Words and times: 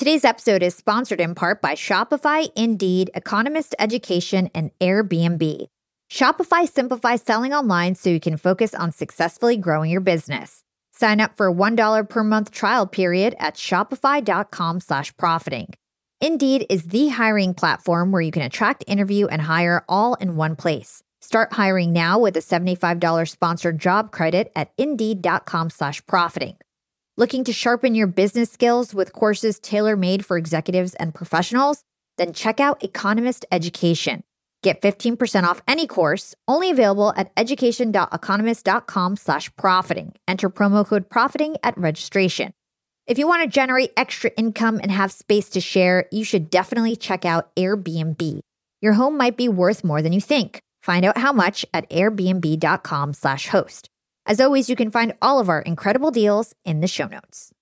Today's 0.00 0.24
episode 0.24 0.62
is 0.62 0.74
sponsored 0.74 1.20
in 1.20 1.34
part 1.34 1.60
by 1.60 1.74
Shopify, 1.74 2.50
Indeed, 2.56 3.10
Economist 3.14 3.74
Education, 3.78 4.48
and 4.54 4.70
Airbnb. 4.80 5.66
Shopify 6.10 6.66
simplifies 6.66 7.20
selling 7.20 7.52
online 7.52 7.94
so 7.96 8.08
you 8.08 8.18
can 8.18 8.38
focus 8.38 8.74
on 8.74 8.92
successfully 8.92 9.58
growing 9.58 9.90
your 9.90 10.00
business. 10.00 10.64
Sign 10.92 11.20
up 11.20 11.36
for 11.36 11.48
a 11.48 11.52
$1 11.52 12.08
per 12.08 12.24
month 12.24 12.50
trial 12.50 12.86
period 12.86 13.36
at 13.38 13.56
shopify.com 13.56 14.80
slash 14.80 15.14
profiting. 15.18 15.74
Indeed 16.22 16.64
is 16.70 16.84
the 16.84 17.08
hiring 17.08 17.52
platform 17.52 18.10
where 18.10 18.22
you 18.22 18.30
can 18.30 18.40
attract, 18.40 18.84
interview, 18.86 19.26
and 19.26 19.42
hire 19.42 19.84
all 19.86 20.14
in 20.14 20.34
one 20.34 20.56
place. 20.56 21.02
Start 21.20 21.52
hiring 21.52 21.92
now 21.92 22.18
with 22.18 22.38
a 22.38 22.40
$75 22.40 23.28
sponsored 23.28 23.78
job 23.78 24.12
credit 24.12 24.50
at 24.56 24.72
indeed.com 24.78 25.68
slash 25.68 26.02
profiting. 26.06 26.56
Looking 27.16 27.44
to 27.44 27.52
sharpen 27.52 27.94
your 27.94 28.06
business 28.06 28.50
skills 28.50 28.94
with 28.94 29.12
courses 29.12 29.58
tailor 29.58 29.96
made 29.96 30.24
for 30.24 30.36
executives 30.36 30.94
and 30.94 31.14
professionals? 31.14 31.82
Then 32.16 32.32
check 32.32 32.60
out 32.60 32.84
Economist 32.84 33.44
Education. 33.50 34.22
Get 34.62 34.80
15% 34.80 35.44
off 35.44 35.62
any 35.66 35.86
course, 35.86 36.34
only 36.46 36.70
available 36.70 37.12
at 37.16 37.32
education.economist.com 37.36 39.16
slash 39.16 39.54
profiting. 39.56 40.14
Enter 40.28 40.50
promo 40.50 40.86
code 40.86 41.08
profiting 41.10 41.56
at 41.62 41.76
registration. 41.78 42.52
If 43.06 43.18
you 43.18 43.26
want 43.26 43.42
to 43.42 43.48
generate 43.48 43.92
extra 43.96 44.30
income 44.36 44.78
and 44.82 44.92
have 44.92 45.10
space 45.10 45.48
to 45.50 45.60
share, 45.60 46.06
you 46.12 46.24
should 46.24 46.48
definitely 46.48 46.94
check 46.94 47.24
out 47.24 47.54
Airbnb. 47.56 48.40
Your 48.80 48.92
home 48.92 49.16
might 49.16 49.36
be 49.36 49.48
worth 49.48 49.82
more 49.82 50.00
than 50.00 50.12
you 50.12 50.20
think. 50.20 50.60
Find 50.82 51.04
out 51.04 51.18
how 51.18 51.32
much 51.32 51.66
at 51.74 51.88
airbnb.com 51.90 53.14
slash 53.14 53.48
host. 53.48 53.88
As 54.30 54.38
always, 54.38 54.70
you 54.70 54.76
can 54.76 54.92
find 54.92 55.12
all 55.20 55.40
of 55.40 55.48
our 55.48 55.60
incredible 55.60 56.12
deals 56.12 56.54
in 56.64 56.78
the 56.78 56.86
show 56.86 57.08
notes. 57.08 57.52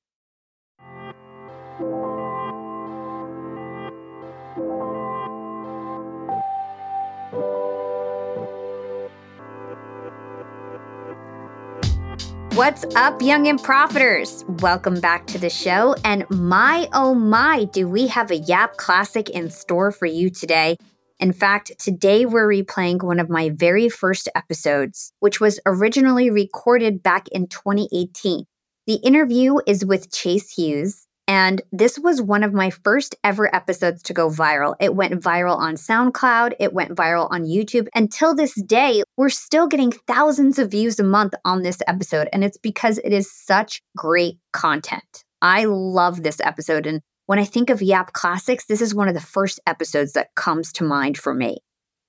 What's 12.52 12.84
up, 12.96 13.23
young 13.23 13.48
and 13.48 13.59
profiters? 13.59 14.45
Welcome 14.60 15.00
back 15.00 15.26
to 15.28 15.38
the 15.38 15.48
show. 15.48 15.95
And 16.04 16.28
my, 16.28 16.90
oh 16.93 17.15
my, 17.15 17.65
do 17.65 17.88
we 17.88 18.09
have 18.09 18.30
a 18.30 18.37
Yap 18.37 18.76
Classic 18.76 19.30
in 19.30 19.48
store 19.48 19.90
for 19.90 20.04
you 20.04 20.28
today? 20.28 20.76
In 21.21 21.33
fact, 21.33 21.73
today 21.80 22.27
we're 22.27 22.49
replaying 22.49 23.02
one 23.02 23.19
of 23.19 23.29
my 23.29 23.51
very 23.51 23.88
first 23.88 24.29
episodes, 24.37 25.13
which 25.19 25.41
was 25.41 25.59
originally 25.66 26.30
recorded 26.30 27.02
back 27.02 27.27
in 27.29 27.49
2018. 27.49 28.45
The 28.87 28.95
interview 28.95 29.57
is 29.66 29.85
with 29.85 30.13
Chase 30.13 30.55
Hughes, 30.55 31.09
and 31.27 31.61
this 31.73 31.99
was 31.99 32.23
one 32.23 32.45
of 32.45 32.55
my 32.55 32.71
first 32.71 33.16
ever 33.24 33.55
episodes 33.55 34.02
to 34.05 34.15
go 34.15 34.30
viral. 34.30 34.77
It 34.80 34.95
went 34.95 35.21
viral 35.21 35.57
on 35.57 35.74
SoundCloud, 35.74 36.55
it 36.61 36.73
went 36.73 36.95
viral 36.95 37.29
on 37.33 37.45
YouTube. 37.45 37.89
Until 37.96 38.35
this 38.35 38.55
day, 38.63 39.02
we're 39.16 39.29
still 39.29 39.66
getting 39.66 39.91
thousands 39.91 40.59
of 40.59 40.71
views 40.71 41.01
a 41.01 41.05
month 41.05 41.35
on 41.45 41.63
this 41.63 41.79
episode, 41.89 42.29
and 42.33 42.45
it's 42.45 42.59
because 42.59 42.99
it 42.99 43.13
is 43.13 43.30
such 43.30 43.83
great 43.96 44.39
content. 44.52 45.24
I 45.43 45.65
love 45.65 46.23
this 46.23 46.41
episode, 46.41 46.87
and 46.87 47.02
when 47.29 47.38
I 47.38 47.45
think 47.45 47.68
of 47.68 47.82
Yap 47.82 48.15
Classics, 48.15 48.65
this 48.65 48.80
is 48.80 48.95
one 48.95 49.07
of 49.07 49.12
the 49.12 49.21
first 49.21 49.60
episodes 49.66 50.15
that 50.15 50.34
comes 50.34 50.73
to 50.73 50.82
mind 50.82 51.18
for 51.18 51.34
me. 51.34 51.59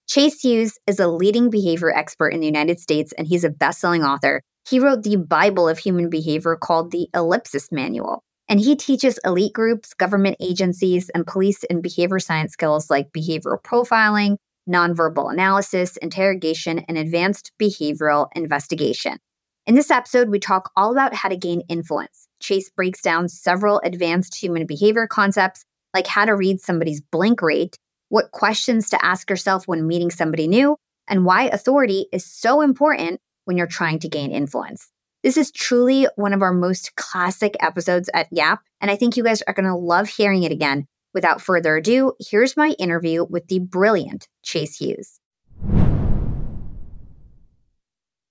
Chase 0.07 0.39
Hughes 0.39 0.79
is 0.87 0.97
a 0.97 1.09
leading 1.09 1.49
behavior 1.49 1.93
expert 1.93 2.29
in 2.29 2.39
the 2.39 2.45
United 2.45 2.79
States 2.79 3.11
and 3.17 3.27
he's 3.27 3.43
a 3.43 3.49
best-selling 3.49 4.01
author. 4.01 4.41
He 4.69 4.79
wrote 4.79 5.03
the 5.03 5.17
Bible 5.17 5.67
of 5.67 5.77
human 5.77 6.09
behavior 6.09 6.55
called 6.55 6.91
the 6.91 7.09
Ellipsis 7.13 7.69
Manual, 7.69 8.23
and 8.47 8.61
he 8.61 8.77
teaches 8.77 9.19
elite 9.25 9.51
groups, 9.51 9.93
government 9.93 10.37
agencies, 10.39 11.09
and 11.09 11.27
police 11.27 11.65
and 11.69 11.83
behavior 11.83 12.19
science 12.19 12.53
skills 12.53 12.89
like 12.89 13.11
behavioral 13.11 13.61
profiling, 13.61 14.37
nonverbal 14.69 15.33
analysis, 15.33 15.97
interrogation, 15.97 16.79
and 16.87 16.97
advanced 16.97 17.51
behavioral 17.61 18.27
investigation. 18.35 19.17
In 19.67 19.75
this 19.75 19.91
episode, 19.91 20.29
we 20.29 20.39
talk 20.39 20.71
all 20.77 20.93
about 20.93 21.13
how 21.13 21.27
to 21.27 21.35
gain 21.35 21.59
influence. 21.67 22.28
Chase 22.39 22.69
breaks 22.69 23.01
down 23.01 23.29
several 23.29 23.79
advanced 23.83 24.35
human 24.35 24.65
behavior 24.65 25.07
concepts, 25.07 25.65
like 25.93 26.07
how 26.07 26.25
to 26.25 26.35
read 26.35 26.61
somebody's 26.61 27.01
blink 27.01 27.41
rate, 27.41 27.77
what 28.09 28.31
questions 28.31 28.89
to 28.89 29.05
ask 29.05 29.29
yourself 29.29 29.67
when 29.67 29.87
meeting 29.87 30.11
somebody 30.11 30.47
new, 30.47 30.77
and 31.07 31.25
why 31.25 31.43
authority 31.43 32.07
is 32.11 32.25
so 32.25 32.61
important 32.61 33.19
when 33.45 33.57
you're 33.57 33.67
trying 33.67 33.99
to 33.99 34.09
gain 34.09 34.31
influence. 34.31 34.91
This 35.23 35.35
is 35.35 35.51
truly 35.51 36.07
one 36.15 36.33
of 36.33 36.41
our 36.41 36.53
most 36.53 36.95
classic 36.95 37.55
episodes 37.59 38.09
at 38.13 38.27
Yap, 38.31 38.61
and 38.79 38.89
I 38.89 38.95
think 38.95 39.17
you 39.17 39.23
guys 39.23 39.41
are 39.41 39.53
going 39.53 39.65
to 39.65 39.75
love 39.75 40.07
hearing 40.07 40.43
it 40.43 40.51
again. 40.51 40.87
Without 41.13 41.41
further 41.41 41.75
ado, 41.75 42.13
here's 42.19 42.55
my 42.55 42.69
interview 42.79 43.25
with 43.25 43.47
the 43.47 43.59
brilliant 43.59 44.27
Chase 44.43 44.77
Hughes. 44.77 45.19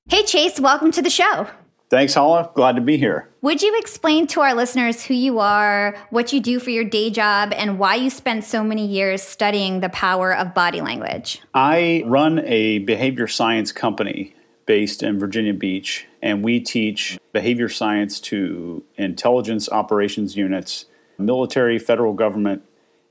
Hey, 0.09 0.23
Chase, 0.23 0.59
welcome 0.59 0.91
to 0.93 1.03
the 1.03 1.11
show. 1.11 1.49
Thanks, 1.91 2.15
Hala. 2.15 2.51
Glad 2.55 2.77
to 2.77 2.83
be 2.83 2.99
here. 2.99 3.31
Would 3.41 3.63
you 3.63 3.75
explain 3.79 4.27
to 4.29 4.41
our 4.41 4.55
listeners 4.55 5.05
who 5.05 5.15
you 5.15 5.39
are, 5.39 5.97
what 6.11 6.33
you 6.33 6.41
do 6.41 6.61
for 6.61 6.69
your 6.69 6.85
day 6.85 7.09
job, 7.09 7.53
and 7.55 7.79
why 7.79 7.95
you 7.95 8.11
spent 8.11 8.45
so 8.45 8.63
many 8.63 8.87
years 8.87 9.23
studying 9.23 9.81
the 9.81 9.89
power 9.89 10.35
of 10.35 10.55
body 10.55 10.83
language? 10.83 11.41
I 11.55 12.03
run 12.05 12.41
a 12.41 12.81
behavior 12.81 13.27
science 13.27 13.73
company 13.73 14.35
based 14.67 15.03
in 15.03 15.19
Virginia 15.19 15.55
Beach, 15.55 16.07
and 16.21 16.45
we 16.45 16.61
teach 16.61 17.19
behavior 17.33 17.71
science 17.71 18.21
to 18.21 18.85
intelligence 18.97 19.71
operations 19.71 20.37
units, 20.37 20.85
military, 21.17 21.79
federal 21.79 22.13
government. 22.13 22.65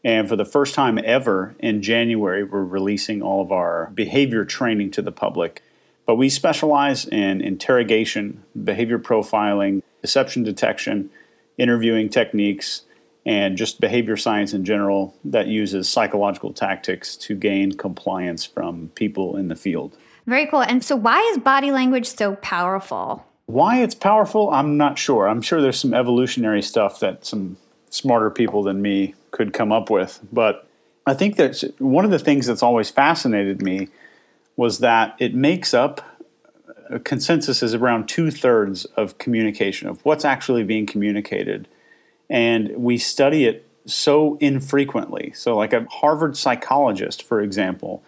And 0.03 0.29
for 0.29 0.35
the 0.35 0.45
first 0.45 0.75
time 0.75 0.99
ever 1.03 1.55
in 1.57 1.81
January, 1.81 2.43
we're 2.43 2.63
releasing 2.63 3.23
all 3.23 3.41
of 3.41 3.51
our 3.51 3.89
behavior 3.95 4.45
training 4.45 4.91
to 4.91 5.01
the 5.01 5.11
public. 5.11 5.63
But 6.07 6.15
we 6.15 6.29
specialize 6.29 7.05
in 7.05 7.41
interrogation, 7.41 8.43
behavior 8.63 8.97
profiling, 8.97 9.83
deception 10.01 10.41
detection, 10.41 11.11
interviewing 11.57 12.07
techniques, 12.07 12.83
and 13.25 13.57
just 13.57 13.81
behavior 13.81 14.15
science 14.15 14.53
in 14.53 14.63
general 14.63 15.13
that 15.25 15.47
uses 15.47 15.89
psychological 15.89 16.53
tactics 16.53 17.17
to 17.17 17.35
gain 17.35 17.73
compliance 17.73 18.45
from 18.45 18.89
people 18.95 19.35
in 19.35 19.49
the 19.49 19.55
field. 19.55 19.97
Very 20.25 20.47
cool. 20.47 20.61
And 20.61 20.83
so, 20.83 20.95
why 20.95 21.19
is 21.31 21.39
body 21.39 21.71
language 21.71 22.07
so 22.07 22.35
powerful? 22.37 23.25
Why 23.45 23.81
it's 23.81 23.95
powerful, 23.95 24.49
I'm 24.49 24.77
not 24.77 24.97
sure. 24.97 25.27
I'm 25.27 25.41
sure 25.41 25.61
there's 25.61 25.79
some 25.79 25.93
evolutionary 25.93 26.61
stuff 26.61 27.01
that 27.01 27.25
some 27.25 27.57
smarter 27.89 28.29
people 28.29 28.63
than 28.63 28.81
me 28.81 29.13
could 29.31 29.53
come 29.53 29.73
up 29.73 29.89
with. 29.89 30.19
But 30.31 30.69
I 31.05 31.13
think 31.13 31.35
that 31.35 31.63
one 31.79 32.05
of 32.05 32.11
the 32.11 32.19
things 32.19 32.45
that's 32.45 32.63
always 32.63 32.89
fascinated 32.89 33.61
me 33.61 33.89
was 34.57 34.79
that 34.79 35.15
it 35.19 35.33
makes 35.33 35.73
up 35.73 36.01
a 36.89 36.99
consensus 36.99 37.63
is 37.63 37.73
around 37.73 38.07
two 38.07 38.31
thirds 38.31 38.85
of 38.97 39.17
communication 39.17 39.87
of 39.87 40.03
what's 40.05 40.25
actually 40.25 40.63
being 40.63 40.85
communicated, 40.85 41.67
and 42.29 42.75
we 42.75 42.97
study 42.97 43.45
it 43.45 43.67
so 43.85 44.37
infrequently. 44.39 45.31
So, 45.35 45.55
like 45.55 45.73
a 45.73 45.85
Harvard 45.85 46.35
psychologist, 46.35 47.23
for 47.23 47.41
example, 47.41 48.03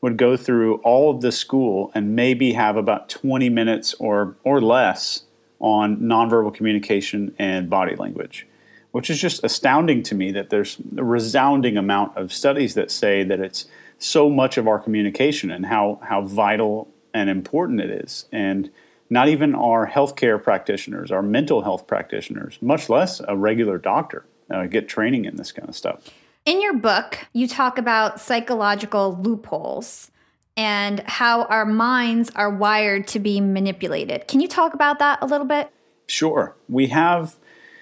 would 0.00 0.16
go 0.16 0.36
through 0.36 0.76
all 0.76 1.10
of 1.10 1.20
the 1.20 1.32
school 1.32 1.90
and 1.94 2.14
maybe 2.14 2.52
have 2.52 2.76
about 2.76 3.08
20 3.08 3.48
minutes 3.48 3.94
or 3.94 4.36
or 4.44 4.60
less 4.60 5.24
on 5.60 5.96
nonverbal 5.96 6.54
communication 6.54 7.34
and 7.38 7.68
body 7.68 7.96
language 7.96 8.46
which 8.90 9.10
is 9.10 9.20
just 9.20 9.42
astounding 9.44 10.02
to 10.02 10.14
me 10.14 10.32
that 10.32 10.50
there's 10.50 10.78
a 10.96 11.04
resounding 11.04 11.76
amount 11.76 12.16
of 12.16 12.32
studies 12.32 12.74
that 12.74 12.90
say 12.90 13.22
that 13.22 13.40
it's 13.40 13.66
so 13.98 14.30
much 14.30 14.56
of 14.56 14.66
our 14.68 14.78
communication 14.78 15.50
and 15.50 15.66
how, 15.66 16.00
how 16.02 16.22
vital 16.22 16.88
and 17.12 17.28
important 17.28 17.80
it 17.80 17.90
is. 17.90 18.26
And 18.32 18.70
not 19.10 19.28
even 19.28 19.54
our 19.54 19.88
healthcare 19.88 20.42
practitioners, 20.42 21.10
our 21.10 21.22
mental 21.22 21.62
health 21.62 21.86
practitioners, 21.86 22.58
much 22.60 22.88
less 22.88 23.20
a 23.26 23.36
regular 23.36 23.78
doctor, 23.78 24.24
uh, 24.50 24.66
get 24.66 24.88
training 24.88 25.24
in 25.24 25.36
this 25.36 25.52
kind 25.52 25.68
of 25.68 25.76
stuff. 25.76 26.10
In 26.44 26.62
your 26.62 26.74
book, 26.74 27.26
you 27.32 27.48
talk 27.48 27.78
about 27.78 28.20
psychological 28.20 29.18
loopholes 29.20 30.10
and 30.56 31.00
how 31.00 31.44
our 31.44 31.64
minds 31.64 32.30
are 32.34 32.50
wired 32.50 33.06
to 33.08 33.18
be 33.18 33.40
manipulated. 33.40 34.26
Can 34.28 34.40
you 34.40 34.48
talk 34.48 34.74
about 34.74 34.98
that 34.98 35.18
a 35.22 35.26
little 35.26 35.46
bit? 35.46 35.70
Sure. 36.06 36.56
We 36.68 36.88
have 36.88 37.36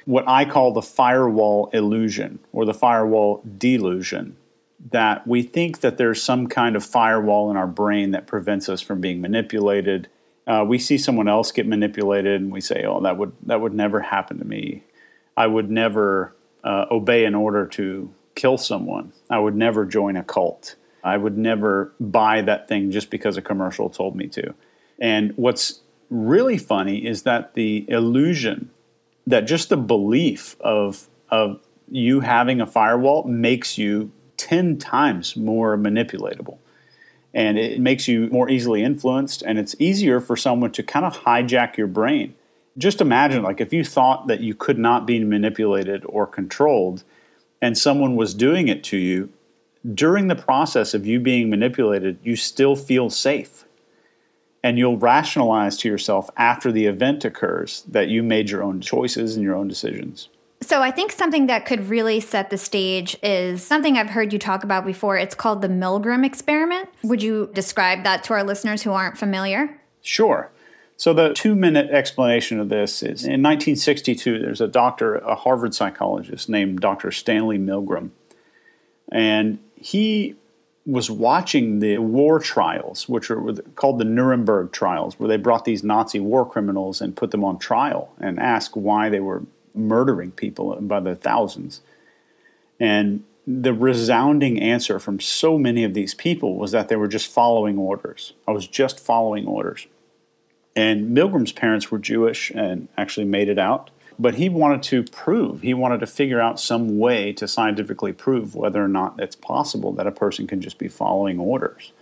what 0.04 0.24
I 0.28 0.44
call 0.44 0.72
the 0.72 0.82
firewall 0.82 1.70
illusion 1.72 2.38
or 2.52 2.64
the 2.64 2.74
firewall 2.74 3.42
delusion 3.56 4.36
that 4.90 5.26
we 5.26 5.42
think 5.42 5.80
that 5.80 5.98
there's 5.98 6.22
some 6.22 6.46
kind 6.46 6.76
of 6.76 6.84
firewall 6.84 7.50
in 7.50 7.56
our 7.56 7.66
brain 7.66 8.12
that 8.12 8.26
prevents 8.26 8.68
us 8.68 8.80
from 8.80 9.00
being 9.00 9.20
manipulated. 9.20 10.08
Uh, 10.46 10.64
we 10.66 10.78
see 10.78 10.96
someone 10.96 11.28
else 11.28 11.50
get 11.50 11.66
manipulated, 11.66 12.40
and 12.40 12.52
we 12.52 12.60
say, 12.60 12.84
"Oh, 12.84 13.00
that 13.00 13.16
would 13.16 13.32
that 13.44 13.60
would 13.60 13.74
never 13.74 14.00
happen 14.00 14.38
to 14.38 14.44
me. 14.44 14.84
I 15.36 15.46
would 15.46 15.70
never 15.70 16.34
uh, 16.62 16.86
obey 16.90 17.24
an 17.24 17.34
order 17.34 17.66
to 17.66 18.12
kill 18.34 18.58
someone. 18.58 19.12
I 19.28 19.38
would 19.38 19.56
never 19.56 19.84
join 19.84 20.16
a 20.16 20.22
cult. 20.22 20.76
I 21.02 21.16
would 21.16 21.36
never 21.36 21.92
buy 22.00 22.42
that 22.42 22.68
thing 22.68 22.90
just 22.90 23.10
because 23.10 23.36
a 23.36 23.42
commercial 23.42 23.90
told 23.90 24.14
me 24.14 24.28
to." 24.28 24.54
And 24.98 25.32
what's 25.36 25.80
really 26.10 26.58
funny 26.58 27.04
is 27.04 27.22
that 27.22 27.54
the 27.54 27.84
illusion 27.88 28.70
that 29.26 29.40
just 29.40 29.68
the 29.68 29.76
belief 29.76 30.56
of 30.60 31.08
of 31.28 31.60
you 31.90 32.20
having 32.20 32.60
a 32.60 32.66
firewall 32.66 33.24
makes 33.24 33.78
you 33.78 34.12
10 34.36 34.78
times 34.78 35.36
more 35.36 35.76
manipulatable. 35.76 36.58
And 37.34 37.58
it 37.58 37.80
makes 37.80 38.08
you 38.08 38.28
more 38.28 38.48
easily 38.48 38.82
influenced, 38.82 39.42
and 39.42 39.58
it's 39.58 39.76
easier 39.78 40.20
for 40.20 40.36
someone 40.36 40.72
to 40.72 40.82
kind 40.82 41.04
of 41.04 41.18
hijack 41.18 41.76
your 41.76 41.86
brain. 41.86 42.34
Just 42.78 43.00
imagine, 43.00 43.42
like, 43.42 43.60
if 43.60 43.72
you 43.72 43.84
thought 43.84 44.26
that 44.26 44.40
you 44.40 44.54
could 44.54 44.78
not 44.78 45.06
be 45.06 45.22
manipulated 45.22 46.02
or 46.06 46.26
controlled, 46.26 47.04
and 47.60 47.76
someone 47.76 48.16
was 48.16 48.34
doing 48.34 48.68
it 48.68 48.82
to 48.84 48.96
you, 48.96 49.30
during 49.94 50.28
the 50.28 50.34
process 50.34 50.94
of 50.94 51.06
you 51.06 51.20
being 51.20 51.48
manipulated, 51.50 52.18
you 52.22 52.36
still 52.36 52.74
feel 52.74 53.10
safe. 53.10 53.64
And 54.62 54.78
you'll 54.78 54.98
rationalize 54.98 55.76
to 55.78 55.88
yourself 55.88 56.28
after 56.36 56.72
the 56.72 56.86
event 56.86 57.24
occurs 57.24 57.84
that 57.86 58.08
you 58.08 58.22
made 58.22 58.50
your 58.50 58.62
own 58.62 58.80
choices 58.80 59.36
and 59.36 59.44
your 59.44 59.54
own 59.54 59.68
decisions. 59.68 60.28
So 60.62 60.82
I 60.82 60.90
think 60.90 61.12
something 61.12 61.46
that 61.46 61.66
could 61.66 61.88
really 61.88 62.18
set 62.20 62.50
the 62.50 62.58
stage 62.58 63.16
is 63.22 63.62
something 63.62 63.98
I've 63.98 64.10
heard 64.10 64.32
you 64.32 64.38
talk 64.38 64.64
about 64.64 64.86
before. 64.86 65.16
It's 65.16 65.34
called 65.34 65.62
the 65.62 65.68
Milgram 65.68 66.24
experiment. 66.24 66.88
Would 67.02 67.22
you 67.22 67.50
describe 67.52 68.04
that 68.04 68.24
to 68.24 68.32
our 68.32 68.42
listeners 68.42 68.82
who 68.82 68.92
aren't 68.92 69.18
familiar? 69.18 69.78
Sure. 70.02 70.50
So 70.96 71.12
the 71.12 71.34
two 71.34 71.54
minute 71.54 71.90
explanation 71.90 72.58
of 72.58 72.70
this 72.70 73.02
is 73.02 73.24
in 73.24 73.42
1962, 73.42 74.38
there's 74.38 74.62
a 74.62 74.66
doctor, 74.66 75.16
a 75.16 75.34
Harvard 75.34 75.74
psychologist 75.74 76.48
named 76.48 76.80
Dr. 76.80 77.12
Stanley 77.12 77.58
Milgram. 77.58 78.10
And 79.12 79.58
he 79.76 80.36
was 80.86 81.10
watching 81.10 81.80
the 81.80 81.98
war 81.98 82.38
trials, 82.38 83.08
which 83.08 83.30
are 83.30 83.42
called 83.74 83.98
the 83.98 84.04
Nuremberg 84.04 84.72
trials, 84.72 85.18
where 85.18 85.28
they 85.28 85.36
brought 85.36 85.64
these 85.64 85.82
Nazi 85.82 86.20
war 86.20 86.48
criminals 86.48 87.00
and 87.00 87.14
put 87.14 87.32
them 87.32 87.44
on 87.44 87.58
trial 87.58 88.12
and 88.18 88.38
asked 88.38 88.76
why 88.76 89.08
they 89.08 89.20
were 89.20 89.42
murdering 89.76 90.32
people 90.32 90.76
by 90.80 91.00
the 91.00 91.14
thousands. 91.14 91.80
And 92.80 93.24
the 93.46 93.72
resounding 93.72 94.60
answer 94.60 94.98
from 94.98 95.20
so 95.20 95.56
many 95.56 95.84
of 95.84 95.94
these 95.94 96.14
people 96.14 96.56
was 96.56 96.72
that 96.72 96.88
they 96.88 96.96
were 96.96 97.08
just 97.08 97.32
following 97.32 97.78
orders. 97.78 98.32
I 98.46 98.50
was 98.50 98.66
just 98.66 98.98
following 98.98 99.46
orders. 99.46 99.86
And 100.74 101.16
Milgram's 101.16 101.52
parents 101.52 101.90
were 101.90 101.98
Jewish 101.98 102.50
and 102.50 102.88
actually 102.98 103.26
made 103.26 103.48
it 103.48 103.58
out. 103.58 103.90
But 104.18 104.36
he 104.36 104.48
wanted 104.48 104.82
to 104.84 105.04
prove, 105.04 105.60
he 105.60 105.74
wanted 105.74 106.00
to 106.00 106.06
figure 106.06 106.40
out 106.40 106.58
some 106.58 106.98
way 106.98 107.32
to 107.34 107.46
scientifically 107.46 108.12
prove 108.12 108.54
whether 108.54 108.82
or 108.82 108.88
not 108.88 109.14
it's 109.18 109.36
possible 109.36 109.92
that 109.92 110.06
a 110.06 110.12
person 110.12 110.46
can 110.46 110.60
just 110.60 110.78
be 110.78 110.88
following 110.88 111.38
orders. 111.38 111.92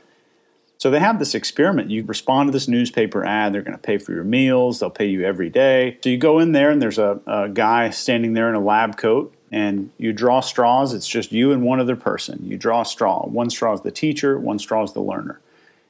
So 0.84 0.90
they 0.90 1.00
have 1.00 1.19
this 1.19 1.34
experiment. 1.34 1.90
You 1.90 2.04
respond 2.04 2.48
to 2.48 2.52
this 2.52 2.69
newspaper 2.69 3.25
ad, 3.25 3.54
they're 3.54 3.62
going 3.62 3.72
to 3.72 3.82
pay 3.82 3.96
for 3.96 4.12
your 4.12 4.22
meals, 4.22 4.81
they'll 4.81 4.90
pay 4.90 5.06
you 5.06 5.25
every 5.25 5.48
day. 5.48 5.96
So 6.04 6.10
you 6.10 6.19
go 6.19 6.40
in 6.40 6.52
there, 6.52 6.69
and 6.69 6.82
there's 6.82 6.98
a, 6.98 7.22
a 7.26 7.48
guy 7.48 7.88
standing 7.88 8.34
there 8.34 8.50
in 8.50 8.54
a 8.54 8.60
lab 8.60 8.98
coat, 8.98 9.34
and 9.50 9.90
you 9.96 10.12
draw 10.12 10.40
straws. 10.40 10.92
It's 10.92 11.08
just 11.08 11.32
you 11.32 11.52
and 11.52 11.62
one 11.62 11.81
other 11.81 11.96
person. 11.96 12.44
You 12.44 12.58
draw 12.58 12.82
a 12.82 12.84
straw. 12.84 13.25
One 13.25 13.48
straw 13.48 13.72
is 13.72 13.81
the 13.81 13.90
teacher, 13.90 14.38
one 14.38 14.58
straw 14.58 14.82
is 14.82 14.92
the 14.92 15.00
learner. 15.00 15.40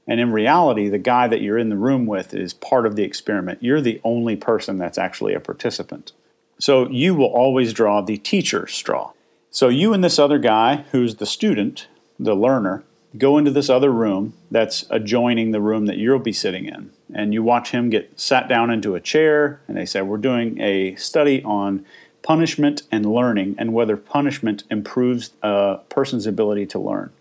And 0.07 0.21
in 0.21 0.31
reality, 0.31 0.89
the 0.89 0.99
guy 0.99 1.27
that 1.27 1.41
you're 1.41 1.59
in 1.59 1.71
the 1.71 1.77
room 1.77 2.07
with 2.07 2.33
is 2.33 2.55
part 2.55 2.87
of 2.87 2.95
the 2.95 3.03
experiment. 3.03 3.59
You're 3.61 3.81
the 3.81 4.01
only 4.05 4.37
person 4.37 4.79
that's 4.79 4.97
actually 4.97 5.35
a 5.35 5.41
participant. 5.41 6.13
So 6.61 6.89
you 6.89 7.17
will 7.17 7.33
always 7.35 7.73
draw 7.73 8.01
the 8.01 8.19
teacher 8.19 8.69
straw. 8.69 9.11
So 9.51 9.69
you 9.69 9.93
and 9.93 10.05
this 10.05 10.21
other 10.21 10.39
guy, 10.39 10.85
who's 10.93 11.17
the 11.17 11.27
student, 11.27 11.89
the 12.17 12.37
learner, 12.37 12.85
go 13.17 13.39
into 13.39 13.51
this 13.51 13.71
other 13.71 13.93
room 13.93 14.35
that's 14.51 14.85
adjoining 14.91 15.51
the 15.51 15.61
room 15.61 15.87
that 15.87 15.97
you'll 15.97 16.19
be 16.19 16.33
sitting 16.33 16.67
in. 16.67 16.91
And 17.15 17.33
you 17.33 17.43
watch 17.43 17.71
him 17.71 17.91
get 17.91 18.19
sat 18.19 18.49
down 18.49 18.71
into 18.71 18.95
a 18.95 19.01
chair, 19.01 19.61
and 19.69 19.77
they 19.77 19.87
say, 19.87 20.03
We're 20.03 20.17
doing 20.17 20.61
a 20.61 20.97
study 20.97 21.43
on 21.45 21.85
punishment 22.23 22.83
and 22.91 23.05
learning 23.05 23.55
and 23.59 23.75
whether 23.75 23.97
punishment 23.97 24.65
improves 24.71 25.33
a 25.43 25.79
person's 25.91 26.27
ability 26.27 26.67
to 26.67 26.79
learn. 26.79 27.13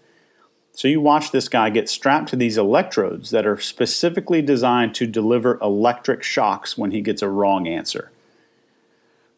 So 0.71 0.87
you 0.87 1.01
watch 1.01 1.31
this 1.31 1.49
guy 1.49 1.69
get 1.69 1.89
strapped 1.89 2.29
to 2.29 2.35
these 2.35 2.57
electrodes 2.57 3.29
that 3.29 3.45
are 3.45 3.59
specifically 3.59 4.41
designed 4.41 4.95
to 4.95 5.05
deliver 5.05 5.59
electric 5.61 6.23
shocks 6.23 6.77
when 6.77 6.91
he 6.91 7.01
gets 7.01 7.21
a 7.21 7.29
wrong 7.29 7.67
answer. 7.67 8.11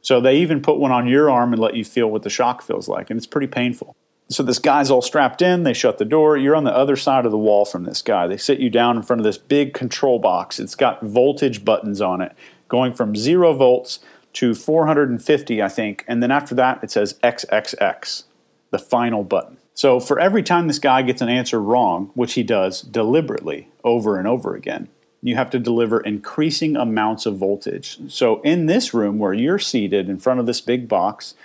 So 0.01 0.22
they 0.22 0.38
even 0.38 0.62
put 0.62 0.78
one 0.78 0.92
on 0.92 1.08
your 1.08 1.30
arm 1.30 1.51
and 1.51 1.62
let 1.62 1.75
you 1.75 1.84
feel 1.84 2.10
what 2.10 2.22
the 2.22 2.30
shock 2.30 2.62
feels 2.62 2.88
like, 2.88 3.10
and 3.10 3.18
it's 3.18 3.28
pretty 3.28 3.48
painful. 3.48 3.96
So 4.27 4.42
this 4.42 4.60
guy's 4.60 4.89
all 4.89 5.04
strapped 5.04 5.42
in. 5.42 5.63
They 5.63 5.74
shut 5.74 6.00
the 6.00 6.06
door. 6.06 6.36
You're 6.36 6.56
on 6.56 6.63
the 6.63 6.75
other 6.75 6.95
side 6.95 7.25
of 7.25 7.31
the 7.31 7.38
wall 7.38 7.63
from 7.63 7.83
this 7.83 8.01
guy. 8.01 8.25
They 8.25 8.38
sit 8.38 8.60
you 8.60 8.69
down 8.69 8.98
in 8.98 9.04
front 9.04 9.19
of 9.19 9.24
this 9.24 9.38
big 9.38 9.74
control 9.74 10.18
box. 10.18 10.60
It's 10.60 10.75
got 10.75 11.04
voltage 11.04 11.63
buttons 11.63 12.01
on 12.01 12.22
it, 12.22 12.36
going 12.68 12.94
from 12.94 13.16
zero 13.16 13.54
volts 13.54 14.00
to 14.33 14.56
450, 14.56 15.62
I 15.62 15.69
think. 15.69 16.04
And 16.07 16.24
then 16.24 16.31
after 16.31 16.56
that, 16.56 16.83
it 16.83 16.92
says 16.92 17.19
XXX, 17.24 18.24
the 18.72 18.80
final 18.80 19.24
button. 19.24 19.57
So 19.75 20.00
for 20.00 20.19
every 20.19 20.42
time 20.42 20.68
this 20.68 20.80
guy 20.80 21.01
gets 21.01 21.22
an 21.22 21.30
answer 21.30 21.62
wrong, 21.62 22.12
which 22.16 22.33
he 22.33 22.44
does 22.44 22.81
deliberately 22.81 23.69
over 23.83 24.18
and 24.18 24.27
over 24.27 24.56
again, 24.56 24.89
you 25.22 25.36
have 25.36 25.50
to 25.51 25.60
deliver 25.60 26.00
increasing 26.01 26.75
amounts 26.75 27.25
of 27.25 27.38
voltage. 27.38 28.00
So 28.07 28.42
in 28.42 28.66
this 28.68 28.94
room 28.94 29.19
where 29.19 29.33
you're 29.33 29.60
seated 29.60 30.10
in 30.10 30.19
front 30.19 30.39
of 30.39 30.45
this 30.45 30.62
big 30.62 30.88
box, 30.88 31.36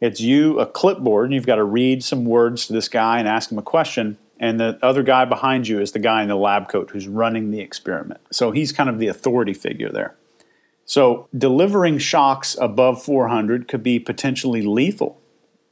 it's 0.00 0.20
you, 0.20 0.58
a 0.60 0.66
clipboard, 0.66 1.26
and 1.26 1.34
you've 1.34 1.46
got 1.46 1.56
to 1.56 1.64
read 1.64 2.04
some 2.04 2.24
words 2.24 2.66
to 2.66 2.72
this 2.72 2.88
guy 2.88 3.18
and 3.18 3.28
ask 3.28 3.50
him 3.50 3.58
a 3.58 3.62
question. 3.62 4.18
And 4.38 4.58
the 4.58 4.78
other 4.82 5.02
guy 5.02 5.24
behind 5.24 5.68
you 5.68 5.80
is 5.80 5.92
the 5.92 5.98
guy 5.98 6.22
in 6.22 6.28
the 6.28 6.36
lab 6.36 6.68
coat 6.68 6.90
who's 6.90 7.08
running 7.08 7.50
the 7.50 7.60
experiment. 7.60 8.20
So 8.30 8.50
he's 8.50 8.72
kind 8.72 8.90
of 8.90 8.98
the 8.98 9.06
authority 9.06 9.54
figure 9.54 9.90
there. 9.90 10.16
So 10.84 11.28
delivering 11.36 11.98
shocks 11.98 12.56
above 12.60 13.02
400 13.02 13.68
could 13.68 13.82
be 13.82 13.98
potentially 13.98 14.62
lethal. 14.62 15.20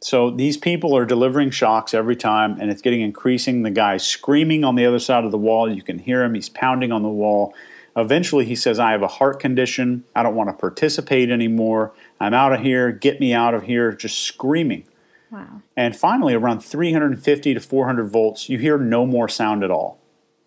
So 0.00 0.30
these 0.30 0.56
people 0.56 0.96
are 0.96 1.04
delivering 1.04 1.50
shocks 1.50 1.94
every 1.94 2.16
time, 2.16 2.58
and 2.60 2.70
it's 2.70 2.82
getting 2.82 3.02
increasing. 3.02 3.62
The 3.62 3.70
guy's 3.70 4.04
screaming 4.04 4.64
on 4.64 4.74
the 4.74 4.84
other 4.84 4.98
side 4.98 5.24
of 5.24 5.30
the 5.30 5.38
wall. 5.38 5.72
You 5.72 5.82
can 5.82 5.98
hear 6.00 6.24
him. 6.24 6.34
He's 6.34 6.48
pounding 6.48 6.90
on 6.90 7.02
the 7.02 7.08
wall. 7.08 7.54
Eventually, 7.94 8.44
he 8.44 8.56
says, 8.56 8.78
I 8.80 8.92
have 8.92 9.02
a 9.02 9.08
heart 9.08 9.38
condition. 9.38 10.04
I 10.16 10.22
don't 10.22 10.34
want 10.34 10.48
to 10.48 10.54
participate 10.54 11.30
anymore. 11.30 11.92
I'm 12.22 12.34
out 12.34 12.52
of 12.52 12.60
here. 12.60 12.92
Get 12.92 13.18
me 13.18 13.34
out 13.34 13.52
of 13.52 13.64
here. 13.64 13.92
Just 13.92 14.20
screaming. 14.20 14.84
Wow. 15.32 15.62
And 15.76 15.96
finally, 15.96 16.34
around 16.34 16.60
350 16.60 17.54
to 17.54 17.60
400 17.60 18.04
volts, 18.04 18.48
you 18.48 18.58
hear 18.58 18.78
no 18.78 19.04
more 19.04 19.28
sound 19.28 19.64
at 19.64 19.72
all. 19.72 19.98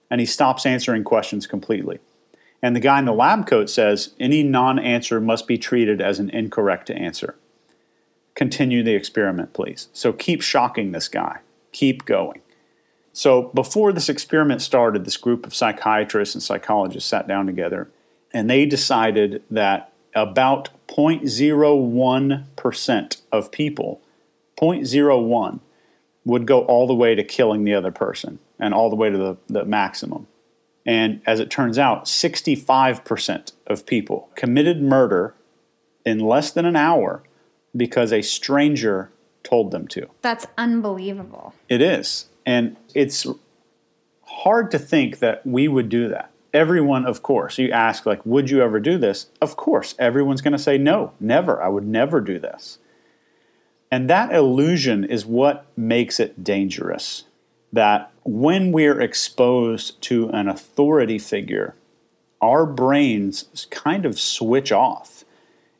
And 0.10 0.22
he 0.22 0.26
stops 0.26 0.66
answering 0.66 1.04
questions 1.04 1.46
completely. 1.48 2.00
And 2.62 2.76
the 2.76 2.80
guy 2.80 2.98
in 3.00 3.06
the 3.06 3.14
lab 3.14 3.46
coat 3.46 3.70
says, 3.70 4.14
any 4.20 4.42
non 4.42 4.80
answer 4.80 5.20
must 5.20 5.48
be 5.48 5.58
treated 5.58 6.00
as 6.00 6.18
an 6.20 6.30
incorrect 6.30 6.90
answer. 6.90 7.36
Continue 8.36 8.82
the 8.82 8.96
experiment, 8.96 9.52
please. 9.54 9.90
So 9.92 10.14
keep 10.14 10.42
shocking 10.42 10.94
this 10.94 11.10
guy. 11.10 11.40
Keep 11.74 12.06
going. 12.06 12.42
So 13.12 13.44
before 13.54 13.92
this 13.92 14.08
experiment 14.08 14.62
started, 14.62 15.04
this 15.04 15.18
group 15.18 15.46
of 15.46 15.54
psychiatrists 15.54 16.36
and 16.36 16.44
psychologists 16.44 17.10
sat 17.10 17.28
down 17.28 17.46
together 17.46 17.90
and 18.34 18.50
they 18.50 18.66
decided 18.66 19.44
that 19.52 19.92
about 20.16 20.70
0.01% 20.88 23.22
of 23.32 23.52
people, 23.52 24.02
0.01, 24.58 25.60
would 26.24 26.48
go 26.48 26.66
all 26.66 26.88
the 26.88 26.96
way 26.96 27.14
to 27.14 27.24
killing 27.24 27.66
the 27.66 27.76
other 27.76 27.92
person 27.92 28.40
and 28.58 28.74
all 28.74 28.90
the 28.90 28.96
way 28.96 29.10
to 29.10 29.18
the, 29.18 29.36
the 29.48 29.66
maximum. 29.66 30.28
And 30.86 31.22
as 31.26 31.40
it 31.40 31.50
turns 31.50 31.78
out, 31.78 32.06
65% 32.06 33.52
of 33.68 33.86
people 33.86 34.30
committed 34.36 34.82
murder 34.82 35.34
in 36.06 36.20
less 36.20 36.52
than 36.52 36.66
an 36.66 36.76
hour 36.76 37.24
because 37.76 38.14
a 38.14 38.22
stranger 38.22 39.12
told 39.44 39.72
them 39.72 39.88
to. 39.90 40.08
That's 40.22 40.48
unbelievable. 40.58 41.54
It 41.68 41.82
is. 41.82 42.28
And 42.46 42.78
it's 42.94 43.26
hard 44.24 44.72
to 44.72 44.80
think 44.80 45.20
that 45.20 45.46
we 45.46 45.68
would 45.68 45.90
do 45.90 46.08
that. 46.10 46.32
Everyone, 46.56 47.06
of 47.06 47.22
course, 47.22 47.58
you 47.58 47.70
ask, 47.70 48.06
like, 48.06 48.26
would 48.26 48.50
you 48.50 48.62
ever 48.62 48.80
do 48.80 48.98
this? 48.98 49.28
Of 49.42 49.58
course, 49.58 49.94
everyone's 50.00 50.40
going 50.40 50.54
to 50.54 50.58
say, 50.58 50.78
no, 50.78 51.12
never. 51.20 51.62
I 51.62 51.68
would 51.68 51.86
never 51.86 52.22
do 52.22 52.40
this. 52.40 52.80
And 53.92 54.10
that 54.10 54.34
illusion 54.34 55.04
is 55.04 55.26
what 55.26 55.66
makes 55.76 56.18
it 56.18 56.46
dangerous. 56.46 57.26
That 57.74 58.10
when 58.24 58.72
we're 58.72 59.02
exposed 59.02 60.02
to 60.04 60.30
an 60.30 60.48
authority 60.48 61.20
figure, 61.20 61.76
our 62.42 62.66
brains 62.66 63.68
kind 63.70 64.06
of 64.06 64.18
switch 64.18 64.72
off. 64.72 65.26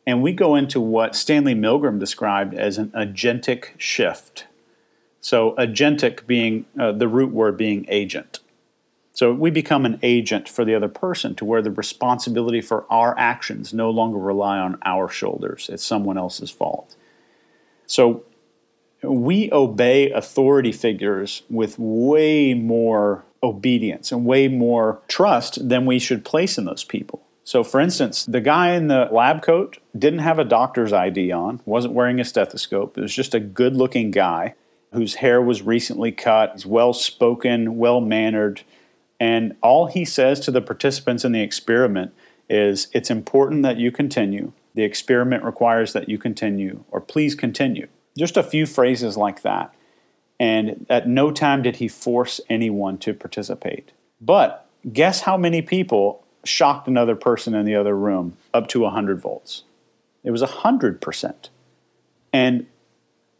And 0.06 0.22
we 0.22 0.34
go 0.34 0.56
into 0.56 0.82
what 0.82 1.16
Stanley 1.16 1.56
Milgram 1.56 2.00
described 2.00 2.54
as 2.54 2.78
an 2.78 2.90
agentic 2.90 3.70
shift. 3.78 4.46
So, 5.22 5.56
agentic 5.58 6.28
being 6.28 6.66
uh, 6.78 6.92
the 6.92 7.08
root 7.08 7.32
word 7.32 7.56
being 7.56 7.86
agent. 7.88 8.40
So, 9.16 9.34
we 9.34 9.50
become 9.50 9.86
an 9.86 9.98
agent 10.04 10.48
for 10.48 10.64
the 10.66 10.76
other 10.76 10.90
person 10.90 11.36
to 11.36 11.46
where 11.46 11.62
the 11.62 11.72
responsibility 11.72 12.62
for 12.62 12.86
our 12.92 13.18
actions 13.18 13.74
no 13.74 13.90
longer 13.90 14.20
rely 14.20 14.60
on 14.60 14.78
our 14.84 15.08
shoulders. 15.08 15.70
It's 15.72 15.84
someone 15.84 16.18
else's 16.18 16.52
fault. 16.52 16.96
So, 17.88 18.26
we 19.02 19.50
obey 19.52 20.12
authority 20.12 20.72
figures 20.72 21.44
with 21.50 21.80
way 21.80 22.54
more 22.54 23.24
obedience 23.42 24.12
and 24.12 24.26
way 24.26 24.48
more 24.50 25.02
trust 25.08 25.70
than 25.70 25.86
we 25.86 25.98
should 25.98 26.26
place 26.26 26.58
in 26.58 26.66
those 26.66 26.84
people. 26.84 27.26
So, 27.46 27.64
for 27.64 27.80
instance, 27.80 28.26
the 28.26 28.42
guy 28.42 28.72
in 28.72 28.88
the 28.88 29.08
lab 29.12 29.44
coat 29.44 29.78
didn't 29.98 30.20
have 30.20 30.40
a 30.40 30.44
doctor's 30.44 30.92
ID 30.92 31.32
on, 31.32 31.62
wasn't 31.64 31.94
wearing 31.94 32.20
a 32.20 32.26
stethoscope. 32.26 32.98
It 32.98 33.02
was 33.02 33.16
just 33.16 33.36
a 33.36 33.40
good 33.40 33.78
looking 33.78 34.12
guy 34.12 34.56
whose 34.92 35.16
hair 35.16 35.42
was 35.42 35.62
recently 35.62 36.12
cut. 36.12 36.54
He's 36.54 36.66
well 36.66 36.92
spoken, 36.92 37.78
well 37.78 38.02
mannered. 38.02 38.64
And 39.20 39.56
all 39.62 39.88
he 39.88 40.06
says 40.06 40.40
to 40.42 40.52
the 40.52 40.62
participants 40.62 41.24
in 41.24 41.32
the 41.32 41.42
experiment 41.42 42.14
is 42.50 42.88
it's 42.94 43.10
important 43.10 43.64
that 43.64 43.78
you 43.78 43.92
continue. 43.92 44.52
The 44.74 44.84
experiment 44.84 45.44
requires 45.44 45.94
that 45.94 46.10
you 46.10 46.18
continue, 46.18 46.84
or 46.92 47.00
please 47.00 47.34
continue. 47.34 47.88
Just 48.18 48.38
a 48.38 48.44
few 48.44 48.66
phrases 48.66 49.18
like 49.18 49.42
that. 49.42 49.74
And 50.40 50.86
at 50.90 51.08
no 51.08 51.32
time 51.32 51.62
did 51.62 51.78
he 51.78 51.88
force 51.88 52.42
anyone 52.50 52.98
to 53.00 53.14
participate. 53.14 53.94
But 54.20 54.68
guess 54.92 55.22
how 55.22 55.38
many 55.38 55.62
people 55.62 56.26
shocked 56.44 56.88
another 56.88 57.16
person 57.16 57.56
in 57.56 57.66
the 57.66 57.76
other 57.76 57.96
room 57.96 58.38
up 58.54 58.68
to 58.68 58.82
100 58.82 59.22
volts? 59.22 59.64
It 60.24 60.32
was 60.32 60.42
100%. 60.42 61.50
And 62.34 62.68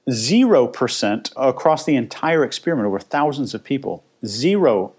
0% 0.10 1.34
across 1.36 1.84
the 1.84 1.96
entire 1.96 2.44
experiment, 2.44 2.88
over 2.88 3.00
thousands 3.00 3.54
of 3.54 3.64
people, 3.64 4.04
0% 4.24 4.92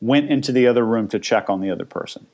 went 0.00 0.30
into 0.30 0.52
the 0.52 0.66
other 0.66 0.84
room 0.84 1.08
to 1.08 1.18
check 1.18 1.50
on 1.50 1.60
the 1.60 1.70
other 1.70 1.84
person. 1.84 2.26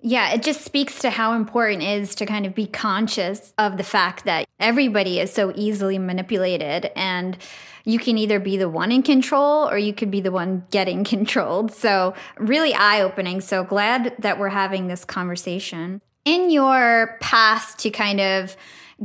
Yeah, 0.00 0.32
it 0.32 0.42
just 0.42 0.64
speaks 0.64 1.00
to 1.00 1.10
how 1.10 1.32
important 1.32 1.82
it 1.82 2.02
is 2.02 2.14
to 2.16 2.26
kind 2.26 2.46
of 2.46 2.54
be 2.54 2.66
conscious 2.66 3.52
of 3.58 3.76
the 3.76 3.82
fact 3.82 4.24
that 4.24 4.46
everybody 4.60 5.18
is 5.18 5.32
so 5.32 5.52
easily 5.56 5.98
manipulated 5.98 6.92
and 6.94 7.36
you 7.84 7.98
can 7.98 8.16
either 8.16 8.38
be 8.38 8.56
the 8.56 8.68
one 8.68 8.92
in 8.92 9.02
control 9.02 9.68
or 9.68 9.76
you 9.76 9.92
could 9.92 10.10
be 10.10 10.20
the 10.20 10.30
one 10.30 10.64
getting 10.70 11.02
controlled. 11.14 11.72
So, 11.72 12.14
really 12.38 12.74
eye 12.74 13.00
opening. 13.00 13.40
So, 13.40 13.64
glad 13.64 14.14
that 14.20 14.38
we're 14.38 14.50
having 14.50 14.86
this 14.86 15.04
conversation. 15.04 16.00
In 16.24 16.50
your 16.50 17.16
past 17.20 17.78
to 17.80 17.90
kind 17.90 18.20
of 18.20 18.56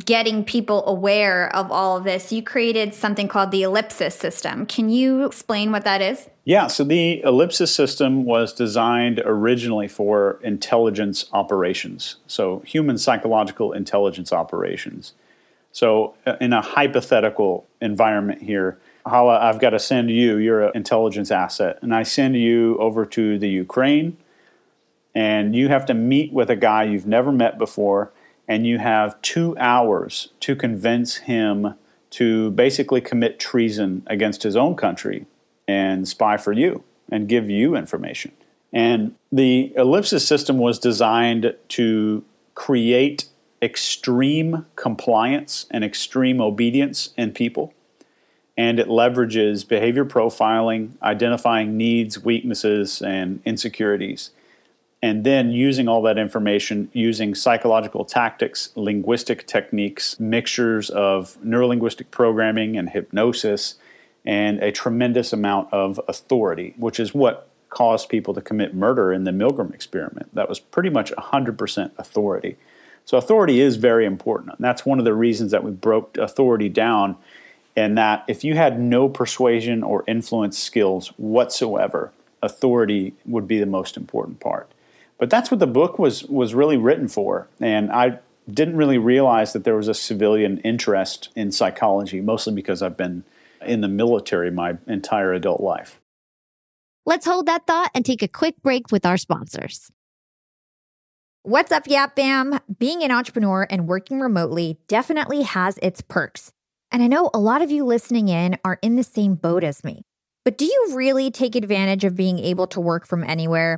getting 0.06 0.44
people 0.44 0.86
aware 0.88 1.56
of 1.56 1.72
all 1.72 1.98
of 1.98 2.04
this, 2.04 2.32
you 2.32 2.42
created 2.42 2.94
something 2.94 3.28
called 3.28 3.52
the 3.52 3.64
ellipsis 3.64 4.16
system. 4.16 4.66
Can 4.66 4.90
you 4.90 5.26
explain 5.26 5.72
what 5.72 5.84
that 5.84 6.02
is? 6.02 6.30
Yeah, 6.46 6.68
so 6.68 6.84
the 6.84 7.22
ellipsis 7.22 7.74
system 7.74 8.26
was 8.26 8.54
designed 8.54 9.22
originally 9.24 9.88
for 9.88 10.40
intelligence 10.44 11.26
operations, 11.32 12.18
so 12.28 12.60
human 12.66 12.98
psychological 12.98 13.72
intelligence 13.72 14.34
operations. 14.34 15.14
So, 15.72 16.16
uh, 16.28 16.36
in 16.40 16.54
a 16.54 16.62
hypothetical 16.62 17.66
environment 17.82 18.44
here, 18.44 18.78
Hala, 19.06 19.40
I've 19.40 19.60
got 19.60 19.72
to 19.72 19.80
send 19.80 20.12
you, 20.12 20.38
you're 20.38 20.68
an 20.68 20.72
intelligence 20.76 21.32
asset, 21.32 21.80
and 21.82 21.96
I 21.96 22.04
send 22.04 22.36
you 22.36 22.78
over 22.78 23.06
to 23.08 23.40
the 23.40 23.50
Ukraine, 23.50 24.18
and 25.16 25.56
you 25.56 25.70
have 25.70 25.86
to 25.88 25.94
meet 25.94 26.32
with 26.32 26.50
a 26.50 26.56
guy 26.56 26.84
you've 26.84 27.08
never 27.08 27.32
met 27.32 27.58
before 27.58 28.12
and 28.48 28.68
you 28.68 28.78
have 28.78 29.22
two 29.22 29.58
hours 29.58 30.30
to 30.42 30.56
convince 30.56 31.18
him 31.18 31.76
to 32.12 32.52
basically 32.52 33.02
commit 33.02 33.40
treason 33.40 34.04
against 34.08 34.44
his 34.44 34.56
own 34.56 34.76
country 34.76 35.26
and 35.68 36.08
spy 36.08 36.38
for 36.38 36.52
you 36.52 36.84
and 37.10 37.28
give 37.28 37.50
you 37.50 37.76
information. 37.76 38.32
And 38.72 39.16
the 39.32 39.74
ellipsis 39.76 40.28
system 40.28 40.58
was 40.58 40.80
designed 40.80 41.56
to 41.70 42.24
create 42.56 43.30
extreme 43.62 44.66
compliance 44.76 45.66
and 45.72 45.84
extreme 45.84 46.42
obedience 46.42 47.14
in 47.18 47.32
people. 47.32 47.74
And 48.58 48.80
it 48.80 48.88
leverages 48.88 49.68
behavior 49.68 50.06
profiling, 50.06 50.92
identifying 51.02 51.78
needs, 51.78 52.24
weaknesses, 52.24 53.02
and 53.02 53.42
insecurities 53.46 54.32
and 55.04 55.26
then 55.26 55.52
using 55.52 55.90
all 55.90 56.02
that 56.02 56.18
information 56.18 56.90
using 56.94 57.36
psychological 57.36 58.06
tactics, 58.06 58.70
linguistic 58.78 59.46
techniques, 59.46 60.18
mixtures 60.18 60.90
of 60.90 61.38
neurolinguistic 61.46 62.10
programming 62.10 62.78
and 62.78 62.90
hypnosis, 62.90 63.76
and 64.26 64.64
a 64.64 64.72
tremendous 64.72 65.34
amount 65.34 65.68
of 65.74 66.00
authority, 66.08 66.74
which 66.78 67.02
is 67.02 67.14
what 67.14 67.50
caused 67.68 68.08
people 68.08 68.34
to 68.34 68.40
commit 68.40 68.74
murder 68.74 69.12
in 69.12 69.26
the 69.26 69.32
Milgram 69.32 69.74
experiment. 69.74 70.34
That 70.34 70.48
was 70.48 70.62
pretty 70.62 70.90
much 70.90 71.12
100% 71.12 71.92
authority. 71.98 72.56
So, 73.04 73.18
authority 73.18 73.60
is 73.60 73.76
very 73.76 74.06
important. 74.06 74.56
And 74.56 74.64
that's 74.64 74.86
one 74.86 75.00
of 75.00 75.06
the 75.06 75.14
reasons 75.14 75.52
that 75.52 75.66
we 75.66 75.72
broke 75.72 76.18
authority 76.18 76.70
down, 76.70 77.18
and 77.76 77.98
that 77.98 78.24
if 78.30 78.46
you 78.46 78.56
had 78.56 78.80
no 78.80 79.10
persuasion 79.10 79.84
or 79.84 80.06
influence 80.08 80.58
skills 80.58 81.10
whatsoever, 81.18 82.14
authority 82.42 83.16
would 83.26 83.50
be 83.50 83.60
the 83.60 83.66
most 83.66 83.98
important 83.98 84.40
part. 84.40 84.70
But 85.24 85.30
that's 85.30 85.50
what 85.50 85.62
the 85.62 85.68
book 85.68 86.00
was 86.00 86.26
was 86.26 86.54
really 86.54 86.76
written 86.76 87.08
for, 87.08 87.48
and 87.62 87.94
I 87.94 88.20
didn't 88.52 88.76
really 88.76 88.98
realize 88.98 89.54
that 89.54 89.64
there 89.64 89.78
was 89.78 89.88
a 89.88 89.94
civilian 89.94 90.58
interest 90.66 91.30
in 91.34 91.54
psychology, 91.54 92.20
mostly 92.20 92.52
because 92.52 92.82
I've 92.82 92.98
been 92.98 93.24
in 93.66 93.80
the 93.80 93.88
military 93.88 94.52
my 94.52 94.80
entire 94.86 95.32
adult 95.32 95.62
life. 95.62 96.02
Let's 97.06 97.26
hold 97.26 97.46
that 97.46 97.66
thought 97.66 97.90
and 97.96 98.06
take 98.06 98.22
a 98.22 98.28
quick 98.28 98.62
break 98.62 98.92
with 98.92 99.06
our 99.06 99.16
sponsors. 99.16 99.90
What's 101.44 101.72
up, 101.72 101.88
Yap 101.88 102.18
Fam? 102.18 102.60
Being 102.78 103.02
an 103.02 103.12
entrepreneur 103.12 103.66
and 103.70 103.88
working 103.88 104.20
remotely 104.20 104.78
definitely 104.90 105.44
has 105.44 105.80
its 105.82 106.02
perks. 106.02 106.52
And 106.92 107.02
I 107.02 107.08
know 107.08 107.30
a 107.34 107.40
lot 107.40 107.62
of 107.62 107.72
you 107.72 107.86
listening 107.86 108.28
in 108.28 108.58
are 108.66 108.78
in 108.82 108.98
the 108.98 109.04
same 109.04 109.36
boat 109.36 109.64
as 109.64 109.86
me. 109.86 110.04
But 110.44 110.58
do 110.58 110.66
you 110.66 110.92
really 110.92 111.32
take 111.32 111.56
advantage 111.56 112.04
of 112.04 112.18
being 112.18 112.40
able 112.40 112.68
to 112.68 112.82
work 112.82 113.08
from 113.08 113.24
anywhere? 113.24 113.78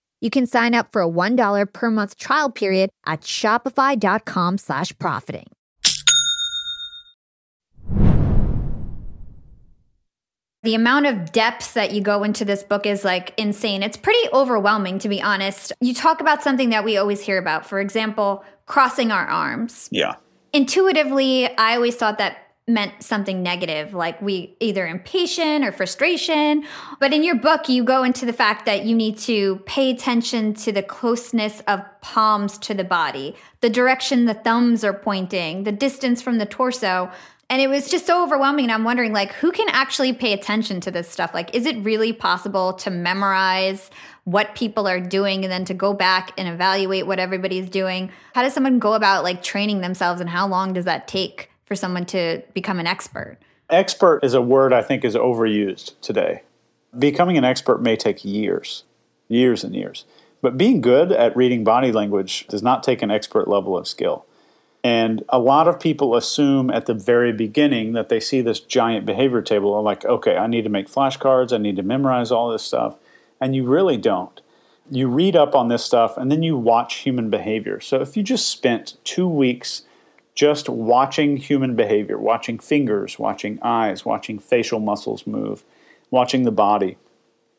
You 0.21 0.29
can 0.29 0.45
sign 0.45 0.73
up 0.75 0.91
for 0.91 1.01
a 1.01 1.09
$1 1.09 1.73
per 1.73 1.91
month 1.91 2.17
trial 2.17 2.51
period 2.51 2.89
at 3.05 3.21
shopify.com 3.21 4.59
slash 4.59 4.97
profiting. 4.99 5.47
The 10.63 10.75
amount 10.75 11.07
of 11.07 11.31
depth 11.31 11.73
that 11.73 11.91
you 11.91 12.01
go 12.01 12.23
into 12.23 12.45
this 12.45 12.61
book 12.61 12.85
is 12.85 13.03
like 13.03 13.33
insane. 13.35 13.81
It's 13.81 13.97
pretty 13.97 14.29
overwhelming, 14.31 14.99
to 14.99 15.09
be 15.09 15.19
honest. 15.19 15.73
You 15.81 15.95
talk 15.95 16.21
about 16.21 16.43
something 16.43 16.69
that 16.69 16.85
we 16.85 16.97
always 16.97 17.19
hear 17.19 17.39
about. 17.39 17.65
For 17.65 17.79
example, 17.79 18.45
crossing 18.67 19.11
our 19.11 19.25
arms. 19.25 19.89
Yeah. 19.91 20.17
Intuitively, 20.53 21.47
I 21.57 21.75
always 21.75 21.95
thought 21.95 22.19
that 22.19 22.50
meant 22.67 23.01
something 23.01 23.41
negative, 23.41 23.93
like 23.93 24.21
we 24.21 24.55
either 24.59 24.87
impatient 24.87 25.65
or 25.65 25.71
frustration. 25.71 26.63
But 26.99 27.13
in 27.13 27.23
your 27.23 27.35
book, 27.35 27.67
you 27.67 27.83
go 27.83 28.03
into 28.03 28.25
the 28.25 28.33
fact 28.33 28.65
that 28.65 28.85
you 28.85 28.95
need 28.95 29.17
to 29.19 29.57
pay 29.65 29.91
attention 29.91 30.53
to 30.55 30.71
the 30.71 30.83
closeness 30.83 31.61
of 31.67 31.81
palms 32.01 32.57
to 32.59 32.73
the 32.73 32.83
body, 32.83 33.35
the 33.61 33.69
direction 33.69 34.25
the 34.25 34.33
thumbs 34.33 34.83
are 34.83 34.93
pointing, 34.93 35.63
the 35.63 35.71
distance 35.71 36.21
from 36.21 36.37
the 36.37 36.45
torso. 36.45 37.11
And 37.49 37.61
it 37.61 37.67
was 37.67 37.89
just 37.89 38.05
so 38.05 38.23
overwhelming. 38.23 38.65
And 38.65 38.71
I'm 38.71 38.85
wondering, 38.85 39.11
like, 39.11 39.33
who 39.33 39.51
can 39.51 39.67
actually 39.71 40.13
pay 40.13 40.31
attention 40.31 40.79
to 40.81 40.91
this 40.91 41.09
stuff? 41.09 41.33
Like, 41.33 41.53
is 41.53 41.65
it 41.65 41.83
really 41.83 42.13
possible 42.13 42.71
to 42.75 42.89
memorize 42.89 43.89
what 44.23 44.55
people 44.55 44.87
are 44.87 45.01
doing 45.01 45.43
and 45.43 45.51
then 45.51 45.65
to 45.65 45.73
go 45.73 45.93
back 45.93 46.31
and 46.37 46.47
evaluate 46.47 47.07
what 47.07 47.19
everybody's 47.19 47.69
doing? 47.69 48.09
How 48.33 48.43
does 48.43 48.53
someone 48.53 48.79
go 48.79 48.93
about 48.93 49.25
like 49.25 49.43
training 49.43 49.81
themselves 49.81 50.21
and 50.21 50.29
how 50.29 50.47
long 50.47 50.71
does 50.71 50.85
that 50.85 51.09
take? 51.09 51.50
For 51.71 51.75
someone 51.77 52.05
to 52.05 52.43
become 52.53 52.81
an 52.81 52.85
expert? 52.85 53.37
Expert 53.69 54.25
is 54.25 54.33
a 54.33 54.41
word 54.41 54.73
I 54.73 54.81
think 54.81 55.05
is 55.05 55.15
overused 55.15 55.93
today. 56.01 56.43
Becoming 56.99 57.37
an 57.37 57.45
expert 57.45 57.81
may 57.81 57.95
take 57.95 58.25
years, 58.25 58.83
years 59.29 59.63
and 59.63 59.73
years. 59.73 60.03
But 60.41 60.57
being 60.57 60.81
good 60.81 61.13
at 61.13 61.33
reading 61.33 61.63
body 61.63 61.93
language 61.93 62.45
does 62.47 62.61
not 62.61 62.83
take 62.83 63.01
an 63.01 63.09
expert 63.09 63.47
level 63.47 63.77
of 63.77 63.87
skill. 63.87 64.25
And 64.83 65.23
a 65.29 65.39
lot 65.39 65.69
of 65.69 65.79
people 65.79 66.17
assume 66.17 66.69
at 66.69 66.87
the 66.87 66.93
very 66.93 67.31
beginning 67.31 67.93
that 67.93 68.09
they 68.09 68.19
see 68.19 68.41
this 68.41 68.59
giant 68.59 69.05
behavior 69.05 69.41
table 69.41 69.73
and 69.77 69.85
like, 69.85 70.03
okay, 70.03 70.35
I 70.35 70.47
need 70.47 70.63
to 70.63 70.69
make 70.69 70.89
flashcards, 70.89 71.53
I 71.53 71.57
need 71.57 71.77
to 71.77 71.83
memorize 71.83 72.33
all 72.33 72.51
this 72.51 72.63
stuff. 72.63 72.97
And 73.39 73.55
you 73.55 73.63
really 73.63 73.95
don't. 73.95 74.41
You 74.89 75.07
read 75.07 75.37
up 75.37 75.55
on 75.55 75.69
this 75.69 75.85
stuff 75.85 76.17
and 76.17 76.29
then 76.29 76.43
you 76.43 76.57
watch 76.57 76.95
human 76.95 77.29
behavior. 77.29 77.79
So 77.79 78.01
if 78.01 78.17
you 78.17 78.23
just 78.23 78.49
spent 78.49 78.97
two 79.05 79.25
weeks 79.25 79.83
just 80.35 80.69
watching 80.69 81.37
human 81.37 81.75
behavior, 81.75 82.17
watching 82.17 82.57
fingers, 82.57 83.19
watching 83.19 83.59
eyes, 83.61 84.05
watching 84.05 84.39
facial 84.39 84.79
muscles 84.79 85.27
move, 85.27 85.63
watching 86.09 86.43
the 86.43 86.51
body, 86.51 86.97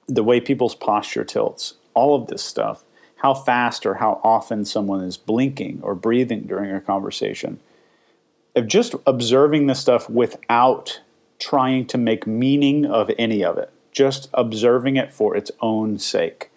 the 0.07 0.25
way 0.25 0.41
people's 0.41 0.75
posture 0.75 1.25
tilts, 1.25 1.75
all 1.95 2.15
of 2.15 2.29
this 2.29 2.43
stuff, 2.43 2.85
how 3.17 3.35
fast 3.35 3.87
or 3.87 3.95
how 3.95 4.21
often 4.25 4.65
someone 4.65 5.05
is 5.05 5.17
blinking 5.17 5.81
or 5.83 5.95
breathing 5.95 6.43
during 6.43 6.71
a 6.71 6.81
conversation. 6.81 7.61
Of 8.57 8.67
just 8.67 8.95
observing 9.07 9.67
this 9.67 9.81
stuff 9.81 10.11
without 10.11 11.01
trying 11.39 11.87
to 11.87 11.99
make 11.99 12.27
meaning 12.27 12.85
of 12.85 13.11
any 13.19 13.45
of 13.45 13.59
it, 13.59 13.71
just 13.93 14.29
observing 14.35 14.97
it 14.97 15.13
for 15.13 15.37
its 15.37 15.51
own 15.61 15.99
sake. 15.99 16.51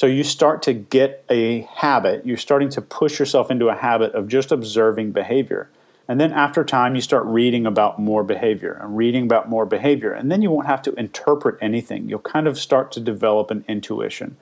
So 0.00 0.06
you 0.06 0.24
start 0.24 0.62
to 0.62 0.72
get 0.72 1.26
a 1.28 1.68
habit, 1.74 2.24
you're 2.24 2.38
starting 2.38 2.70
to 2.70 2.80
push 2.80 3.18
yourself 3.18 3.50
into 3.50 3.68
a 3.68 3.74
habit 3.74 4.14
of 4.14 4.28
just 4.28 4.50
observing 4.50 5.12
behavior. 5.12 5.68
And 6.08 6.18
then 6.18 6.32
after 6.32 6.64
time, 6.64 6.94
you 6.94 7.02
start 7.02 7.26
reading 7.26 7.66
about 7.66 7.98
more 7.98 8.24
behavior 8.24 8.78
and 8.80 8.96
reading 8.96 9.24
about 9.24 9.50
more 9.50 9.66
behavior. 9.66 10.10
And 10.14 10.32
then 10.32 10.40
you 10.40 10.50
won't 10.50 10.66
have 10.68 10.80
to 10.84 10.94
interpret 10.94 11.58
anything. 11.60 12.08
You'll 12.08 12.20
kind 12.20 12.48
of 12.48 12.58
start 12.58 12.92
to 12.92 13.00
develop 13.00 13.50
an 13.50 13.62
intuition. 13.68 14.38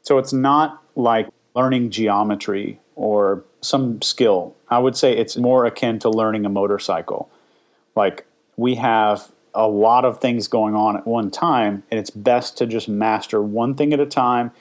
So 0.00 0.16
it's 0.16 0.32
not 0.32 0.82
like 0.96 1.28
learning 1.54 1.90
geometry 1.90 2.80
or 2.96 3.44
some 3.60 4.00
skill. 4.00 4.56
I 4.70 4.78
would 4.78 4.96
say 4.96 5.14
it's 5.14 5.36
more 5.36 5.66
akin 5.66 5.98
to 5.98 6.08
learning 6.08 6.46
a 6.46 6.48
motorcycle. 6.48 7.30
Like 7.94 8.24
we 8.56 8.76
have 8.76 9.30
a 9.54 9.68
lot 9.68 10.06
of 10.06 10.22
things 10.22 10.48
going 10.48 10.74
on 10.74 10.96
at 10.96 11.06
one 11.06 11.30
time, 11.30 11.82
and 11.90 12.00
it's 12.00 12.08
best 12.08 12.56
to 12.56 12.66
just 12.66 12.88
master 12.88 13.42
one 13.42 13.74
thing 13.74 13.92
at 13.92 14.00
a 14.00 14.06
time 14.06 14.52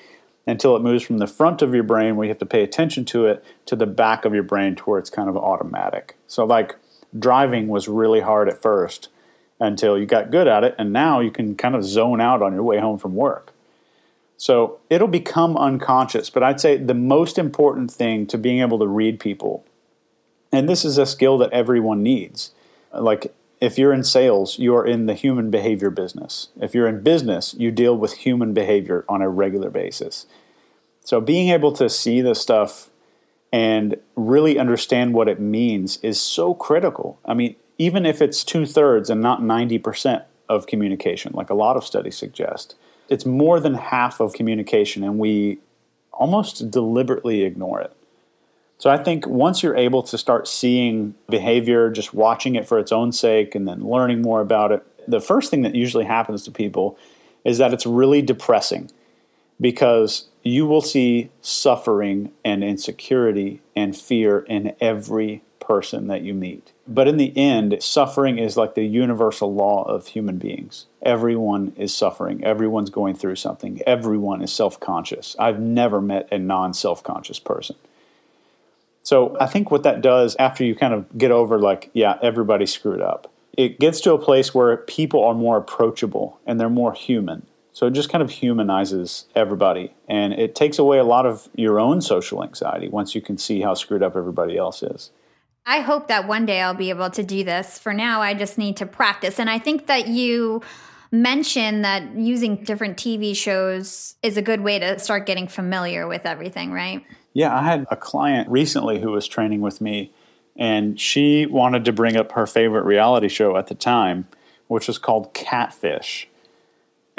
until 0.51 0.75
it 0.75 0.81
moves 0.81 1.01
from 1.01 1.17
the 1.17 1.27
front 1.27 1.61
of 1.61 1.73
your 1.73 1.83
brain 1.83 2.15
where 2.15 2.25
you 2.25 2.29
have 2.29 2.37
to 2.37 2.45
pay 2.45 2.61
attention 2.61 3.05
to 3.05 3.25
it 3.25 3.43
to 3.65 3.75
the 3.75 3.85
back 3.85 4.25
of 4.25 4.33
your 4.33 4.43
brain 4.43 4.75
to 4.75 4.83
where 4.83 4.99
it's 4.99 5.09
kind 5.09 5.29
of 5.29 5.37
automatic. 5.37 6.17
So, 6.27 6.45
like 6.45 6.75
driving 7.17 7.69
was 7.69 7.87
really 7.87 8.19
hard 8.19 8.49
at 8.49 8.61
first 8.61 9.07
until 9.59 9.97
you 9.97 10.05
got 10.05 10.29
good 10.29 10.47
at 10.47 10.63
it, 10.63 10.75
and 10.77 10.91
now 10.91 11.21
you 11.21 11.31
can 11.31 11.55
kind 11.55 11.73
of 11.73 11.83
zone 11.83 12.19
out 12.19 12.41
on 12.41 12.53
your 12.53 12.63
way 12.63 12.79
home 12.79 12.97
from 12.97 13.15
work. 13.15 13.53
So, 14.35 14.79
it'll 14.89 15.07
become 15.07 15.55
unconscious, 15.55 16.29
but 16.29 16.43
I'd 16.43 16.59
say 16.59 16.75
the 16.75 16.93
most 16.93 17.37
important 17.37 17.89
thing 17.89 18.27
to 18.27 18.37
being 18.37 18.59
able 18.59 18.79
to 18.79 18.87
read 18.87 19.19
people, 19.19 19.65
and 20.51 20.67
this 20.67 20.83
is 20.83 20.97
a 20.97 21.05
skill 21.05 21.37
that 21.37 21.53
everyone 21.53 22.03
needs. 22.03 22.51
Like 22.93 23.33
if 23.61 23.77
you're 23.77 23.93
in 23.93 24.03
sales, 24.03 24.57
you 24.57 24.75
are 24.75 24.85
in 24.85 25.05
the 25.05 25.13
human 25.13 25.51
behavior 25.51 25.91
business. 25.91 26.49
If 26.59 26.73
you're 26.73 26.87
in 26.87 27.03
business, 27.03 27.53
you 27.53 27.69
deal 27.69 27.95
with 27.95 28.13
human 28.13 28.53
behavior 28.53 29.05
on 29.07 29.21
a 29.21 29.29
regular 29.29 29.69
basis. 29.69 30.25
So 31.03 31.19
being 31.19 31.49
able 31.49 31.71
to 31.73 31.89
see 31.89 32.21
this 32.21 32.39
stuff 32.39 32.89
and 33.51 33.97
really 34.15 34.57
understand 34.57 35.13
what 35.13 35.27
it 35.27 35.39
means 35.39 35.97
is 35.97 36.21
so 36.21 36.53
critical. 36.53 37.19
I 37.25 37.33
mean, 37.33 37.55
even 37.77 38.05
if 38.05 38.21
it's 38.21 38.43
two 38.43 38.65
thirds 38.65 39.09
and 39.09 39.21
not 39.21 39.41
90% 39.41 40.23
of 40.47 40.67
communication, 40.67 41.33
like 41.33 41.49
a 41.49 41.53
lot 41.53 41.75
of 41.75 41.83
studies 41.83 42.17
suggest, 42.17 42.75
it's 43.09 43.25
more 43.25 43.59
than 43.59 43.73
half 43.73 44.19
of 44.21 44.33
communication, 44.33 45.03
and 45.03 45.19
we 45.19 45.59
almost 46.13 46.71
deliberately 46.71 47.41
ignore 47.41 47.81
it. 47.81 47.93
So 48.77 48.89
I 48.89 48.97
think 48.97 49.27
once 49.27 49.61
you're 49.61 49.75
able 49.75 50.01
to 50.03 50.17
start 50.17 50.47
seeing 50.47 51.13
behavior, 51.29 51.89
just 51.89 52.13
watching 52.13 52.55
it 52.55 52.67
for 52.67 52.79
its 52.79 52.91
own 52.91 53.11
sake, 53.11 53.53
and 53.53 53.67
then 53.67 53.83
learning 53.83 54.21
more 54.21 54.41
about 54.41 54.71
it, 54.71 54.83
the 55.07 55.19
first 55.19 55.51
thing 55.51 55.61
that 55.63 55.75
usually 55.75 56.05
happens 56.05 56.43
to 56.45 56.51
people 56.51 56.97
is 57.43 57.57
that 57.57 57.73
it's 57.73 57.85
really 57.85 58.21
depressing 58.21 58.89
because 59.59 60.29
you 60.43 60.65
will 60.65 60.81
see 60.81 61.29
suffering 61.41 62.31
and 62.43 62.63
insecurity 62.63 63.61
and 63.75 63.95
fear 63.95 64.39
in 64.39 64.75
every 64.79 65.43
person 65.59 66.07
that 66.07 66.21
you 66.21 66.33
meet. 66.33 66.71
But 66.87 67.07
in 67.07 67.17
the 67.17 67.35
end, 67.37 67.81
suffering 67.81 68.37
is 68.37 68.57
like 68.57 68.75
the 68.75 68.85
universal 68.85 69.53
law 69.53 69.83
of 69.83 70.07
human 70.07 70.37
beings. 70.37 70.87
Everyone 71.01 71.73
is 71.77 71.93
suffering. 71.95 72.43
Everyone's 72.43 72.89
going 72.89 73.15
through 73.15 73.37
something. 73.37 73.81
Everyone 73.87 74.41
is 74.41 74.51
self 74.51 74.79
conscious. 74.79 75.35
I've 75.39 75.59
never 75.59 76.01
met 76.01 76.27
a 76.31 76.37
non 76.37 76.73
self 76.73 77.03
conscious 77.03 77.39
person. 77.39 77.75
So 79.03 79.37
I 79.39 79.47
think 79.47 79.71
what 79.71 79.83
that 79.83 80.01
does 80.01 80.35
after 80.37 80.63
you 80.63 80.75
kind 80.75 80.93
of 80.93 81.17
get 81.17 81.31
over, 81.31 81.57
like, 81.59 81.89
yeah, 81.93 82.17
everybody 82.21 82.65
screwed 82.65 83.01
up, 83.01 83.31
it 83.57 83.79
gets 83.79 84.01
to 84.01 84.13
a 84.13 84.19
place 84.19 84.53
where 84.53 84.77
people 84.77 85.23
are 85.23 85.33
more 85.33 85.57
approachable 85.57 86.39
and 86.45 86.59
they're 86.59 86.69
more 86.69 86.93
human. 86.93 87.45
So 87.73 87.87
it 87.87 87.91
just 87.91 88.09
kind 88.09 88.21
of 88.21 88.31
humanizes 88.31 89.25
everybody. 89.35 89.93
And 90.07 90.33
it 90.33 90.55
takes 90.55 90.77
away 90.77 90.97
a 90.97 91.03
lot 91.03 91.25
of 91.25 91.49
your 91.55 91.79
own 91.79 92.01
social 92.01 92.43
anxiety 92.43 92.89
once 92.89 93.15
you 93.15 93.21
can 93.21 93.37
see 93.37 93.61
how 93.61 93.73
screwed 93.73 94.03
up 94.03 94.15
everybody 94.15 94.57
else 94.57 94.83
is. 94.83 95.11
I 95.65 95.79
hope 95.79 96.07
that 96.07 96.27
one 96.27 96.45
day 96.45 96.61
I'll 96.61 96.73
be 96.73 96.89
able 96.89 97.09
to 97.11 97.23
do 97.23 97.43
this. 97.43 97.77
For 97.79 97.93
now, 97.93 98.21
I 98.21 98.33
just 98.33 98.57
need 98.57 98.77
to 98.77 98.85
practice. 98.85 99.39
And 99.39 99.49
I 99.49 99.59
think 99.59 99.87
that 99.87 100.07
you 100.07 100.61
mentioned 101.11 101.85
that 101.85 102.15
using 102.15 102.63
different 102.63 102.97
TV 102.97 103.35
shows 103.35 104.15
is 104.23 104.37
a 104.37 104.41
good 104.41 104.61
way 104.61 104.79
to 104.79 104.97
start 104.97 105.25
getting 105.25 105.47
familiar 105.47 106.07
with 106.07 106.25
everything, 106.25 106.71
right? 106.71 107.05
Yeah, 107.33 107.55
I 107.55 107.63
had 107.63 107.85
a 107.91 107.95
client 107.95 108.49
recently 108.49 108.99
who 108.99 109.11
was 109.11 109.27
training 109.27 109.61
with 109.61 109.81
me, 109.81 110.11
and 110.55 110.99
she 110.99 111.45
wanted 111.45 111.85
to 111.85 111.93
bring 111.93 112.17
up 112.17 112.31
her 112.33 112.47
favorite 112.47 112.83
reality 112.83 113.29
show 113.29 113.55
at 113.55 113.67
the 113.67 113.75
time, 113.75 114.27
which 114.67 114.87
was 114.87 114.97
called 114.97 115.33
Catfish. 115.33 116.27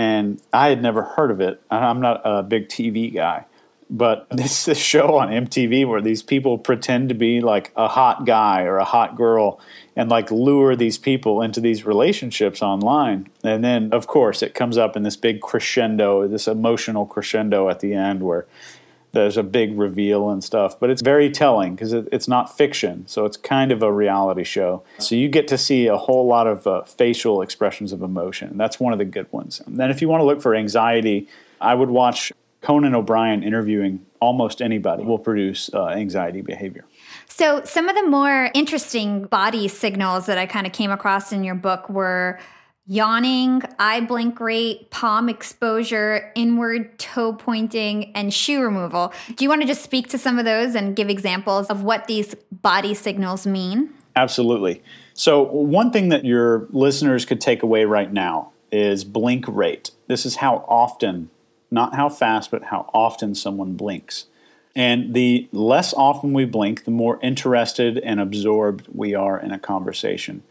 And 0.02 0.42
I 0.52 0.68
had 0.68 0.82
never 0.82 1.02
heard 1.02 1.30
of 1.30 1.40
it. 1.40 1.62
I'm 1.70 2.00
not 2.00 2.22
a 2.24 2.42
big 2.42 2.68
TV 2.68 3.14
guy. 3.14 3.44
But 3.88 4.26
this 4.30 4.62
is 4.62 4.68
a 4.68 4.74
show 4.74 5.16
on 5.18 5.28
MTV 5.28 5.86
where 5.86 6.00
these 6.00 6.24
people 6.24 6.58
pretend 6.58 7.08
to 7.10 7.14
be 7.14 7.40
like 7.40 7.70
a 7.76 7.86
hot 7.86 8.26
guy 8.26 8.62
or 8.62 8.78
a 8.78 8.84
hot 8.84 9.14
girl 9.16 9.60
and 9.94 10.10
like 10.10 10.32
lure 10.32 10.74
these 10.74 10.98
people 10.98 11.40
into 11.40 11.60
these 11.60 11.84
relationships 11.84 12.62
online. 12.62 13.28
And 13.44 13.62
then, 13.62 13.92
of 13.92 14.08
course, 14.08 14.42
it 14.42 14.54
comes 14.54 14.76
up 14.76 14.96
in 14.96 15.04
this 15.04 15.16
big 15.16 15.40
crescendo, 15.40 16.26
this 16.26 16.48
emotional 16.48 17.06
crescendo 17.06 17.68
at 17.68 17.78
the 17.78 17.94
end 17.94 18.24
where 18.24 18.46
there's 19.12 19.36
a 19.36 19.42
big 19.42 19.78
reveal 19.78 20.30
and 20.30 20.42
stuff. 20.42 20.78
But 20.80 20.90
it's 20.90 21.02
very 21.02 21.30
telling 21.30 21.74
because 21.74 21.92
it, 21.92 22.08
it's 22.10 22.28
not 22.28 22.56
fiction. 22.56 23.06
So 23.06 23.24
it's 23.24 23.36
kind 23.36 23.70
of 23.70 23.82
a 23.82 23.92
reality 23.92 24.44
show. 24.44 24.82
So 24.98 25.14
you 25.14 25.28
get 25.28 25.48
to 25.48 25.58
see 25.58 25.86
a 25.86 25.96
whole 25.96 26.26
lot 26.26 26.46
of 26.46 26.66
uh, 26.66 26.82
facial 26.82 27.42
expressions 27.42 27.92
of 27.92 28.02
emotion. 28.02 28.56
That's 28.56 28.80
one 28.80 28.92
of 28.92 28.98
the 28.98 29.04
good 29.04 29.30
ones. 29.32 29.60
And 29.64 29.78
then 29.78 29.90
if 29.90 30.02
you 30.02 30.08
want 30.08 30.20
to 30.20 30.24
look 30.24 30.42
for 30.42 30.54
anxiety, 30.54 31.28
I 31.60 31.74
would 31.74 31.90
watch 31.90 32.32
Conan 32.62 32.94
O'Brien 32.94 33.42
interviewing 33.42 34.04
almost 34.20 34.62
anybody 34.62 35.04
will 35.04 35.18
produce 35.18 35.68
uh, 35.74 35.88
anxiety 35.88 36.40
behavior. 36.40 36.84
So, 37.26 37.64
some 37.64 37.88
of 37.88 37.96
the 37.96 38.06
more 38.06 38.50
interesting 38.54 39.24
body 39.24 39.66
signals 39.66 40.26
that 40.26 40.38
I 40.38 40.46
kind 40.46 40.66
of 40.66 40.72
came 40.72 40.90
across 40.90 41.32
in 41.32 41.42
your 41.42 41.56
book 41.56 41.88
were 41.88 42.38
yawning, 42.86 43.62
eye 43.78 44.00
blink 44.00 44.40
rate, 44.40 44.90
palm 44.90 45.28
exposure, 45.28 46.32
inward 46.34 46.98
toe 46.98 47.32
pointing, 47.32 48.12
and 48.14 48.34
shoe 48.34 48.60
removal. 48.60 49.12
Do 49.36 49.44
you 49.44 49.48
want 49.48 49.62
to 49.62 49.66
just 49.66 49.82
speak 49.82 50.08
to 50.08 50.18
some 50.18 50.38
of 50.38 50.44
those 50.44 50.74
and 50.74 50.96
give 50.96 51.08
examples 51.08 51.68
of 51.68 51.82
what 51.82 52.06
these 52.06 52.34
body 52.50 52.94
signals 52.94 53.46
mean? 53.46 53.92
Absolutely. 54.16 54.82
So, 55.14 55.42
one 55.42 55.90
thing 55.90 56.08
that 56.08 56.24
your 56.24 56.66
listeners 56.70 57.24
could 57.24 57.40
take 57.40 57.62
away 57.62 57.84
right 57.84 58.12
now 58.12 58.52
is 58.70 59.04
blink 59.04 59.44
rate. 59.46 59.90
This 60.06 60.26
is 60.26 60.36
how 60.36 60.64
often 60.68 61.30
not 61.70 61.94
how 61.94 62.08
fast, 62.08 62.50
but 62.50 62.64
how 62.64 62.90
often 62.92 63.34
someone 63.34 63.74
blinks. 63.74 64.26
And 64.74 65.14
the 65.14 65.48
less 65.52 65.92
often 65.94 66.32
we 66.32 66.44
blink, 66.44 66.84
the 66.84 66.90
more 66.90 67.18
interested 67.22 67.98
and 67.98 68.20
absorbed 68.20 68.88
we 68.92 69.14
are 69.14 69.38
in 69.38 69.52
a 69.52 69.58
conversation. 69.58 70.42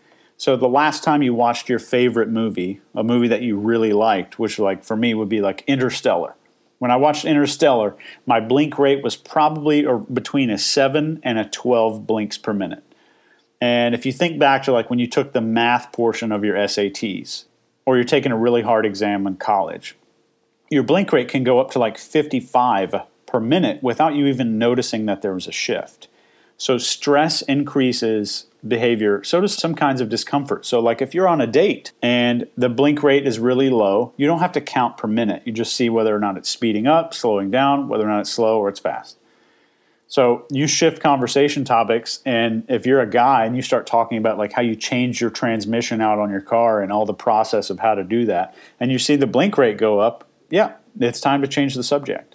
So 0.42 0.58
the 0.58 0.68
last 0.68 1.04
time 1.04 1.22
you 1.22 1.36
watched 1.36 1.70
your 1.70 1.78
favorite 1.78 2.28
movie, 2.28 2.82
a 2.96 3.04
movie 3.04 3.28
that 3.28 3.44
you 3.44 3.58
really 3.58 3.94
liked, 3.94 4.40
which 4.40 4.58
like 4.58 4.84
for 4.84 4.96
me 4.96 5.14
would 5.14 5.30
be 5.30 5.40
like 5.40 5.64
Interstellar. 5.68 6.34
When 6.80 6.90
I 6.90 6.96
watched 6.96 7.26
Interstellar, 7.26 7.96
my 8.26 8.40
blink 8.40 8.80
rate 8.80 9.04
was 9.04 9.16
probably 9.16 9.86
or 9.86 10.00
between 10.00 10.50
a 10.50 10.58
7 10.58 11.20
and 11.22 11.38
a 11.38 11.48
12 11.48 12.08
blinks 12.08 12.40
per 12.40 12.54
minute. 12.54 12.82
And 13.62 13.94
if 13.94 14.04
you 14.04 14.12
think 14.12 14.40
back 14.40 14.64
to 14.64 14.72
like 14.72 14.90
when 14.90 14.98
you 14.98 15.06
took 15.06 15.34
the 15.34 15.42
math 15.42 15.92
portion 15.92 16.32
of 16.32 16.44
your 16.44 16.56
SATs 16.56 17.46
or 17.86 17.96
you're 17.96 18.04
taking 18.04 18.32
a 18.32 18.38
really 18.38 18.64
hard 18.64 18.84
exam 18.84 19.28
in 19.28 19.36
college, 19.36 19.96
your 20.72 20.82
blink 20.82 21.14
rate 21.14 21.30
can 21.30 21.44
go 21.44 21.60
up 21.60 21.70
to 21.70 21.78
like 21.78 22.00
55 22.00 22.96
per 23.28 23.40
minute 23.40 23.84
without 23.84 24.16
you 24.16 24.26
even 24.26 24.58
noticing 24.58 25.06
that 25.06 25.22
there 25.22 25.36
was 25.36 25.46
a 25.46 25.52
shift. 25.52 26.08
So 26.62 26.78
stress 26.78 27.42
increases 27.42 28.46
behavior, 28.68 29.24
so 29.24 29.42
does 29.42 29.56
some 29.56 29.74
kinds 29.74 30.00
of 30.00 30.10
discomfort. 30.10 30.64
So, 30.64 30.80
like 30.80 31.02
if 31.02 31.16
you're 31.16 31.28
on 31.28 31.42
a 31.42 31.48
date 31.48 31.92
and 32.04 32.48
the 32.56 32.70
blink 32.70 33.02
rate 33.02 33.26
is 33.26 33.40
really 33.40 33.72
low, 33.72 34.14
you 34.16 34.28
don't 34.28 34.42
have 34.42 34.52
to 34.52 34.62
count 34.62 34.96
per 34.96 35.08
minute. 35.08 35.42
You 35.44 35.54
just 35.54 35.76
see 35.76 35.90
whether 35.90 36.16
or 36.16 36.20
not 36.20 36.38
it's 36.38 36.50
speeding 36.50 36.86
up, 36.86 37.16
slowing 37.16 37.50
down, 37.50 37.88
whether 37.88 38.04
or 38.04 38.10
not 38.10 38.20
it's 38.20 38.32
slow 38.32 38.60
or 38.60 38.70
it's 38.70 38.80
fast. 38.80 39.18
So, 40.06 40.46
you 40.52 40.68
shift 40.68 41.02
conversation 41.02 41.66
topics, 41.66 42.20
and 42.28 42.64
if 42.70 42.86
you're 42.86 43.02
a 43.02 43.10
guy 43.10 43.46
and 43.46 43.56
you 43.56 43.64
start 43.64 43.88
talking 43.88 44.20
about 44.20 44.38
like 44.38 44.52
how 44.52 44.62
you 44.62 44.76
change 44.76 45.20
your 45.20 45.32
transmission 45.32 46.00
out 46.00 46.20
on 46.20 46.30
your 46.30 46.42
car 46.42 46.84
and 46.84 46.92
all 46.92 47.08
the 47.08 47.14
process 47.16 47.72
of 47.72 47.80
how 47.80 47.96
to 47.96 48.04
do 48.04 48.24
that, 48.26 48.54
and 48.80 48.92
you 48.92 49.00
see 49.00 49.16
the 49.16 49.26
blink 49.26 49.58
rate 49.58 49.80
go 49.80 50.00
up, 50.00 50.30
yeah, 50.52 50.74
it's 51.00 51.22
time 51.22 51.42
to 51.42 51.48
change 51.48 51.74
the 51.74 51.84
subject. 51.84 52.31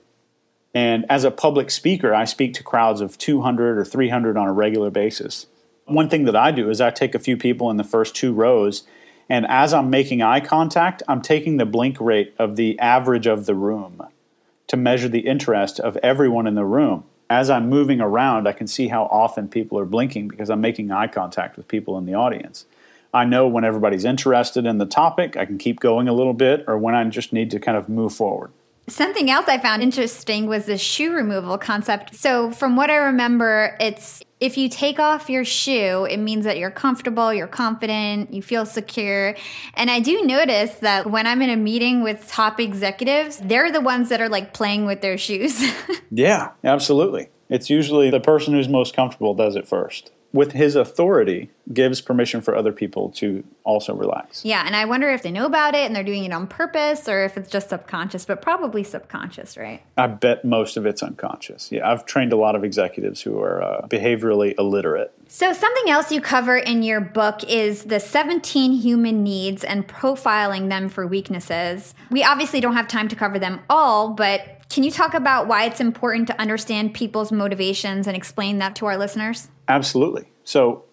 And 0.76 1.06
as 1.08 1.24
a 1.24 1.30
public 1.30 1.70
speaker, 1.70 2.14
I 2.14 2.26
speak 2.26 2.52
to 2.52 2.62
crowds 2.62 3.00
of 3.00 3.16
200 3.16 3.78
or 3.78 3.84
300 3.86 4.36
on 4.36 4.46
a 4.46 4.52
regular 4.52 4.90
basis. 4.90 5.46
One 5.86 6.10
thing 6.10 6.26
that 6.26 6.36
I 6.36 6.50
do 6.50 6.68
is 6.68 6.82
I 6.82 6.90
take 6.90 7.14
a 7.14 7.18
few 7.18 7.38
people 7.38 7.70
in 7.70 7.78
the 7.78 7.82
first 7.82 8.14
two 8.14 8.34
rows, 8.34 8.82
and 9.26 9.46
as 9.46 9.72
I'm 9.72 9.88
making 9.88 10.20
eye 10.20 10.40
contact, 10.40 11.02
I'm 11.08 11.22
taking 11.22 11.56
the 11.56 11.64
blink 11.64 11.98
rate 11.98 12.34
of 12.38 12.56
the 12.56 12.78
average 12.78 13.26
of 13.26 13.46
the 13.46 13.54
room 13.54 14.02
to 14.66 14.76
measure 14.76 15.08
the 15.08 15.20
interest 15.20 15.80
of 15.80 15.96
everyone 16.02 16.46
in 16.46 16.56
the 16.56 16.66
room. 16.66 17.04
As 17.30 17.48
I'm 17.48 17.70
moving 17.70 18.02
around, 18.02 18.46
I 18.46 18.52
can 18.52 18.66
see 18.66 18.88
how 18.88 19.04
often 19.04 19.48
people 19.48 19.78
are 19.78 19.86
blinking 19.86 20.28
because 20.28 20.50
I'm 20.50 20.60
making 20.60 20.92
eye 20.92 21.06
contact 21.06 21.56
with 21.56 21.68
people 21.68 21.96
in 21.96 22.04
the 22.04 22.12
audience. 22.12 22.66
I 23.14 23.24
know 23.24 23.48
when 23.48 23.64
everybody's 23.64 24.04
interested 24.04 24.66
in 24.66 24.76
the 24.76 24.84
topic, 24.84 25.38
I 25.38 25.46
can 25.46 25.56
keep 25.56 25.80
going 25.80 26.06
a 26.06 26.12
little 26.12 26.34
bit, 26.34 26.64
or 26.66 26.76
when 26.76 26.94
I 26.94 27.02
just 27.04 27.32
need 27.32 27.50
to 27.52 27.58
kind 27.58 27.78
of 27.78 27.88
move 27.88 28.12
forward. 28.12 28.52
Something 28.88 29.30
else 29.30 29.48
I 29.48 29.58
found 29.58 29.82
interesting 29.82 30.46
was 30.46 30.66
the 30.66 30.78
shoe 30.78 31.12
removal 31.12 31.58
concept. 31.58 32.14
So, 32.14 32.52
from 32.52 32.76
what 32.76 32.88
I 32.88 32.96
remember, 32.96 33.76
it's 33.80 34.22
if 34.38 34.56
you 34.56 34.68
take 34.68 35.00
off 35.00 35.28
your 35.28 35.44
shoe, 35.44 36.06
it 36.08 36.18
means 36.18 36.44
that 36.44 36.56
you're 36.56 36.70
comfortable, 36.70 37.34
you're 37.34 37.48
confident, 37.48 38.32
you 38.32 38.42
feel 38.42 38.64
secure. 38.64 39.34
And 39.74 39.90
I 39.90 39.98
do 39.98 40.24
notice 40.24 40.74
that 40.76 41.10
when 41.10 41.26
I'm 41.26 41.42
in 41.42 41.50
a 41.50 41.56
meeting 41.56 42.04
with 42.04 42.28
top 42.28 42.60
executives, 42.60 43.38
they're 43.42 43.72
the 43.72 43.80
ones 43.80 44.08
that 44.10 44.20
are 44.20 44.28
like 44.28 44.54
playing 44.54 44.86
with 44.86 45.00
their 45.00 45.18
shoes. 45.18 45.64
yeah, 46.10 46.50
absolutely. 46.62 47.30
It's 47.48 47.68
usually 47.68 48.10
the 48.10 48.20
person 48.20 48.54
who's 48.54 48.68
most 48.68 48.94
comfortable 48.94 49.34
does 49.34 49.56
it 49.56 49.66
first 49.66 50.12
with 50.36 50.52
his 50.52 50.76
authority, 50.76 51.50
gives 51.72 52.00
permission 52.00 52.40
for 52.42 52.54
other 52.54 52.70
people 52.70 53.08
to 53.10 53.42
also 53.64 53.94
relax. 53.94 54.44
Yeah, 54.44 54.62
and 54.66 54.76
I 54.76 54.84
wonder 54.84 55.10
if 55.10 55.22
they 55.22 55.30
know 55.30 55.46
about 55.46 55.74
it 55.74 55.86
and 55.86 55.96
they're 55.96 56.04
doing 56.04 56.24
it 56.24 56.32
on 56.32 56.46
purpose 56.46 57.08
or 57.08 57.24
if 57.24 57.36
it's 57.36 57.50
just 57.50 57.70
subconscious, 57.70 58.26
but 58.26 58.42
probably 58.42 58.84
subconscious, 58.84 59.56
right? 59.56 59.82
I 59.96 60.06
bet 60.06 60.44
most 60.44 60.76
of 60.76 60.84
it's 60.86 61.02
unconscious. 61.02 61.72
Yeah, 61.72 61.90
I've 61.90 62.04
trained 62.04 62.32
a 62.32 62.36
lot 62.36 62.54
of 62.54 62.62
executives 62.62 63.22
who 63.22 63.40
are 63.40 63.62
uh, 63.62 63.86
behaviorally 63.88 64.54
illiterate. 64.58 65.12
So, 65.28 65.52
something 65.52 65.90
else 65.90 66.12
you 66.12 66.20
cover 66.20 66.56
in 66.56 66.84
your 66.84 67.00
book 67.00 67.42
is 67.44 67.84
the 67.84 67.98
17 67.98 68.72
human 68.74 69.24
needs 69.24 69.64
and 69.64 69.88
profiling 69.88 70.68
them 70.68 70.88
for 70.88 71.04
weaknesses. 71.04 71.94
We 72.10 72.22
obviously 72.22 72.60
don't 72.60 72.74
have 72.74 72.86
time 72.86 73.08
to 73.08 73.16
cover 73.16 73.38
them 73.38 73.60
all, 73.68 74.10
but 74.10 74.55
can 74.68 74.82
you 74.82 74.90
talk 74.90 75.14
about 75.14 75.46
why 75.46 75.64
it's 75.64 75.80
important 75.80 76.26
to 76.28 76.40
understand 76.40 76.94
people's 76.94 77.30
motivations 77.30 78.06
and 78.06 78.16
explain 78.16 78.58
that 78.58 78.74
to 78.76 78.86
our 78.86 78.96
listeners? 78.96 79.48
Absolutely. 79.68 80.26
So, 80.44 80.84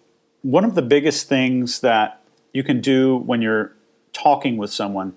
one 0.42 0.64
of 0.64 0.74
the 0.74 0.82
biggest 0.82 1.28
things 1.28 1.80
that 1.80 2.22
you 2.52 2.62
can 2.62 2.80
do 2.80 3.16
when 3.16 3.40
you're 3.40 3.74
talking 4.12 4.56
with 4.56 4.72
someone 4.72 5.14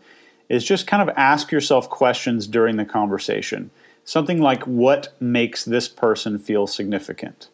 is 0.49 0.63
just 0.63 0.87
kind 0.87 1.07
of 1.07 1.15
ask 1.17 1.51
yourself 1.51 1.89
questions 1.89 2.47
during 2.47 2.77
the 2.77 2.85
conversation. 2.85 3.69
Something 4.05 4.41
like, 4.41 4.63
What 4.63 5.13
makes 5.19 5.65
this 5.65 5.87
person 5.87 6.39
feel 6.39 6.67
significant? 6.67 7.49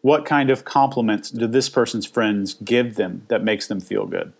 What 0.00 0.24
kind 0.24 0.50
of 0.50 0.64
compliments 0.64 1.30
do 1.30 1.46
this 1.46 1.68
person's 1.68 2.06
friends 2.06 2.54
give 2.54 2.94
them 2.94 3.24
that 3.28 3.42
makes 3.44 3.66
them 3.66 3.80
feel 3.80 4.06
good? 4.06 4.32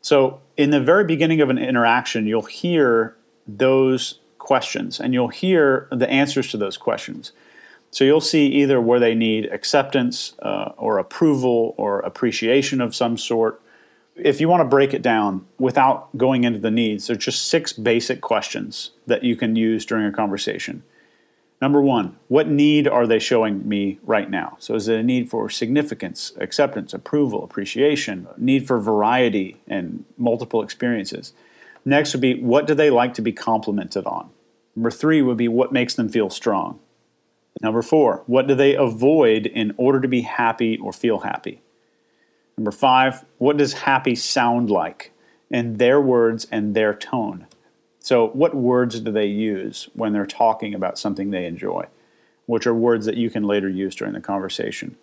So, 0.00 0.40
in 0.56 0.70
the 0.70 0.80
very 0.80 1.04
beginning 1.04 1.40
of 1.40 1.50
an 1.50 1.58
interaction, 1.58 2.26
you'll 2.26 2.42
hear 2.42 3.16
those 3.46 4.18
questions 4.42 4.98
and 4.98 5.14
you'll 5.14 5.28
hear 5.28 5.86
the 5.92 6.10
answers 6.10 6.50
to 6.50 6.56
those 6.56 6.76
questions. 6.76 7.32
So 7.92 8.04
you'll 8.04 8.20
see 8.20 8.46
either 8.46 8.80
where 8.80 8.98
they 8.98 9.14
need 9.14 9.46
acceptance 9.52 10.34
uh, 10.42 10.72
or 10.76 10.98
approval 10.98 11.74
or 11.76 12.00
appreciation 12.00 12.80
of 12.80 12.94
some 12.94 13.16
sort. 13.16 13.60
If 14.16 14.40
you 14.40 14.48
want 14.48 14.60
to 14.60 14.68
break 14.68 14.92
it 14.92 15.00
down 15.02 15.46
without 15.58 16.16
going 16.18 16.44
into 16.44 16.58
the 16.58 16.70
needs, 16.70 17.06
there's 17.06 17.24
just 17.24 17.46
six 17.46 17.72
basic 17.72 18.20
questions 18.20 18.90
that 19.06 19.22
you 19.22 19.36
can 19.36 19.54
use 19.54 19.86
during 19.86 20.06
a 20.06 20.12
conversation. 20.12 20.82
Number 21.60 21.80
one, 21.80 22.16
what 22.26 22.48
need 22.48 22.88
are 22.88 23.06
they 23.06 23.20
showing 23.20 23.68
me 23.68 24.00
right 24.02 24.28
now? 24.28 24.56
So, 24.58 24.74
is 24.74 24.88
it 24.88 24.98
a 24.98 25.02
need 25.02 25.30
for 25.30 25.48
significance, 25.48 26.32
acceptance, 26.38 26.92
approval, 26.92 27.44
appreciation, 27.44 28.26
need 28.36 28.66
for 28.66 28.80
variety 28.80 29.60
and 29.68 30.04
multiple 30.18 30.60
experiences? 30.60 31.32
Next 31.84 32.12
would 32.12 32.20
be 32.20 32.40
what 32.40 32.66
do 32.66 32.74
they 32.74 32.90
like 32.90 33.14
to 33.14 33.22
be 33.22 33.32
complimented 33.32 34.06
on? 34.06 34.30
Number 34.76 34.90
three 34.90 35.22
would 35.22 35.36
be 35.36 35.48
what 35.48 35.72
makes 35.72 35.94
them 35.94 36.08
feel 36.08 36.30
strong. 36.30 36.80
Number 37.60 37.82
four, 37.82 38.22
what 38.26 38.46
do 38.46 38.54
they 38.54 38.74
avoid 38.74 39.46
in 39.46 39.74
order 39.76 40.00
to 40.00 40.08
be 40.08 40.22
happy 40.22 40.78
or 40.78 40.92
feel 40.92 41.20
happy? 41.20 41.60
Number 42.56 42.70
five, 42.70 43.24
what 43.38 43.56
does 43.56 43.72
happy 43.74 44.14
sound 44.14 44.70
like 44.70 45.12
in 45.50 45.76
their 45.76 46.00
words 46.00 46.46
and 46.50 46.74
their 46.74 46.94
tone? 46.94 47.46
So, 48.00 48.28
what 48.28 48.54
words 48.54 48.98
do 49.00 49.12
they 49.12 49.26
use 49.26 49.88
when 49.94 50.12
they're 50.12 50.26
talking 50.26 50.74
about 50.74 50.98
something 50.98 51.30
they 51.30 51.46
enjoy, 51.46 51.86
which 52.46 52.66
are 52.66 52.74
words 52.74 53.06
that 53.06 53.16
you 53.16 53.30
can 53.30 53.44
later 53.44 53.68
use 53.68 53.94
during 53.94 54.14
the 54.14 54.20
conversation? 54.20 54.96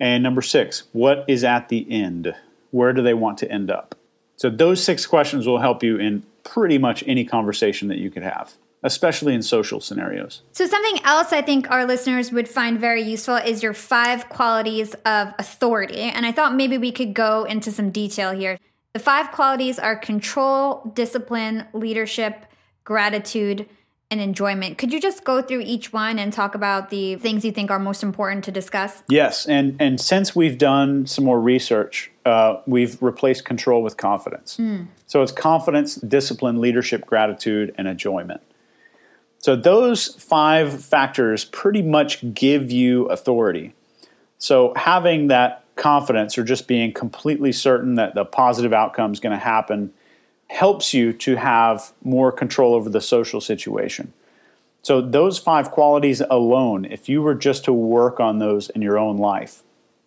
And 0.00 0.22
number 0.22 0.42
six, 0.42 0.84
what 0.92 1.24
is 1.28 1.44
at 1.44 1.68
the 1.68 1.86
end? 1.90 2.34
Where 2.70 2.92
do 2.92 3.02
they 3.02 3.14
want 3.14 3.38
to 3.38 3.50
end 3.50 3.70
up? 3.70 3.94
So, 4.36 4.50
those 4.50 4.82
six 4.82 5.06
questions 5.06 5.46
will 5.46 5.60
help 5.60 5.82
you 5.82 5.98
in 5.98 6.24
pretty 6.42 6.78
much 6.78 7.04
any 7.06 7.24
conversation 7.24 7.88
that 7.88 7.98
you 7.98 8.10
could 8.10 8.22
have 8.22 8.54
especially 8.84 9.34
in 9.34 9.42
social 9.42 9.80
scenarios. 9.80 10.42
So, 10.52 10.66
something 10.66 11.02
else 11.04 11.32
I 11.32 11.40
think 11.40 11.70
our 11.70 11.86
listeners 11.86 12.30
would 12.30 12.48
find 12.48 12.78
very 12.78 13.02
useful 13.02 13.36
is 13.36 13.62
your 13.62 13.72
five 13.72 14.28
qualities 14.28 14.94
of 15.06 15.32
authority. 15.38 16.02
And 16.02 16.24
I 16.24 16.32
thought 16.32 16.54
maybe 16.54 16.78
we 16.78 16.92
could 16.92 17.14
go 17.14 17.44
into 17.44 17.72
some 17.72 17.90
detail 17.90 18.32
here. 18.32 18.58
The 18.92 19.00
five 19.00 19.32
qualities 19.32 19.78
are 19.78 19.96
control, 19.96 20.92
discipline, 20.94 21.66
leadership, 21.72 22.46
gratitude, 22.84 23.68
and 24.14 24.22
enjoyment. 24.22 24.78
Could 24.78 24.92
you 24.92 25.00
just 25.00 25.24
go 25.24 25.42
through 25.42 25.62
each 25.66 25.92
one 25.92 26.20
and 26.20 26.32
talk 26.32 26.54
about 26.54 26.88
the 26.90 27.16
things 27.16 27.44
you 27.44 27.50
think 27.50 27.70
are 27.72 27.80
most 27.80 28.04
important 28.04 28.44
to 28.44 28.52
discuss? 28.52 29.02
Yes, 29.08 29.46
and 29.46 29.76
and 29.80 30.00
since 30.00 30.36
we've 30.36 30.56
done 30.56 31.06
some 31.06 31.24
more 31.24 31.40
research, 31.40 32.12
uh, 32.24 32.60
we've 32.64 33.00
replaced 33.02 33.44
control 33.44 33.82
with 33.82 33.96
confidence. 33.96 34.56
Mm. 34.56 34.86
So 35.06 35.22
it's 35.22 35.32
confidence, 35.32 35.96
discipline, 35.96 36.60
leadership, 36.60 37.04
gratitude, 37.06 37.74
and 37.76 37.88
enjoyment. 37.88 38.40
So 39.38 39.56
those 39.56 40.14
five 40.14 40.82
factors 40.82 41.44
pretty 41.44 41.82
much 41.82 42.32
give 42.32 42.70
you 42.70 43.06
authority. 43.06 43.74
So 44.38 44.72
having 44.76 45.26
that 45.26 45.64
confidence 45.74 46.38
or 46.38 46.44
just 46.44 46.68
being 46.68 46.92
completely 46.92 47.50
certain 47.50 47.96
that 47.96 48.14
the 48.14 48.24
positive 48.24 48.72
outcome 48.72 49.12
is 49.12 49.18
going 49.18 49.36
to 49.36 49.44
happen 49.44 49.92
helps 50.54 50.94
you 50.94 51.12
to 51.12 51.36
have 51.36 51.92
more 52.02 52.32
control 52.32 52.74
over 52.74 52.88
the 52.88 53.00
social 53.00 53.40
situation. 53.40 54.12
So 54.82 55.00
those 55.00 55.38
five 55.38 55.70
qualities 55.70 56.22
alone, 56.30 56.84
if 56.84 57.08
you 57.08 57.22
were 57.22 57.34
just 57.34 57.64
to 57.64 57.72
work 57.72 58.20
on 58.20 58.38
those 58.38 58.70
in 58.70 58.82
your 58.82 58.98
own 58.98 59.16
life, 59.16 59.62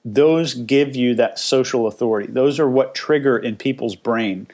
those 0.05 0.53
give 0.53 0.95
you 0.95 1.15
that 1.15 1.39
social 1.39 1.87
authority. 1.87 2.31
Those 2.31 2.59
are 2.59 2.69
what 2.69 2.95
trigger 2.95 3.37
in 3.37 3.55
people's 3.57 3.95
brain 3.95 4.47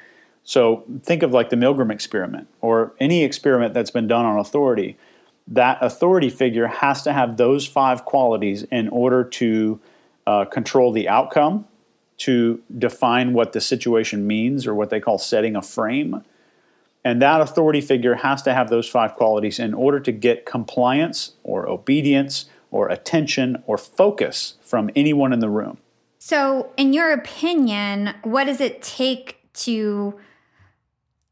so 0.43 0.84
think 1.03 1.23
of 1.23 1.32
like 1.32 1.49
the 1.49 1.56
Milgram 1.56 1.91
experiment 1.91 2.47
or 2.62 2.93
any 2.99 3.23
experiment 3.23 3.73
that's 3.73 3.91
been 3.91 4.08
done 4.08 4.25
on 4.25 4.38
authority. 4.38 4.97
That 5.47 5.77
authority 5.82 6.29
figure 6.29 6.67
has 6.67 7.03
to 7.03 7.13
have 7.13 7.38
those 7.38 7.65
five 7.65 8.06
qualities 8.06 8.63
in 8.63 8.89
order 8.89 9.23
to 9.23 9.79
uh, 10.27 10.45
control 10.45 10.91
the 10.91 11.10
outcome, 11.10 11.65
to 12.17 12.62
define 12.78 13.34
what 13.34 13.54
the 13.54 13.62
situation 13.62 14.26
means 14.28 14.67
or 14.67 14.73
what 14.73 14.89
they 14.89 14.99
call 14.99 15.17
setting 15.17 15.56
a 15.56 15.62
frame. 15.62 16.23
And 17.06 17.21
that 17.21 17.41
authority 17.41 17.82
figure 17.82 18.15
has 18.15 18.41
to 18.43 18.54
have 18.54 18.69
those 18.69 18.88
five 18.88 19.13
qualities 19.15 19.60
in 19.60 19.73
order 19.73 19.99
to 19.99 20.12
get 20.12 20.45
compliance 20.45 21.34
or 21.43 21.67
obedience 21.67 22.45
or 22.71 22.89
attention 22.89 23.62
or 23.67 23.78
focus 23.78 24.56
from 24.62 24.89
anyone 24.95 25.34
in 25.34 25.39
the 25.39 25.49
room. 25.49 25.78
So, 26.19 26.71
in 26.78 26.93
your 26.93 27.12
opinion, 27.12 28.15
what 28.23 28.45
does 28.45 28.62
it 28.62 28.82
take 28.82 29.39
to 29.54 30.17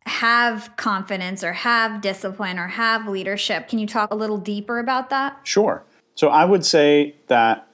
have 0.06 0.76
confidence 0.78 1.44
or 1.44 1.54
have 1.54 2.02
discipline 2.02 2.58
or 2.58 2.68
have 2.68 3.08
leadership. 3.08 3.68
Can 3.68 3.80
you 3.80 3.88
talk 3.88 4.12
a 4.12 4.16
little 4.16 4.38
deeper 4.38 4.80
about 4.80 5.10
that? 5.10 5.40
Sure. 5.44 5.84
So 6.16 6.30
I 6.30 6.46
would 6.46 6.66
say 6.66 7.16
that 7.28 7.68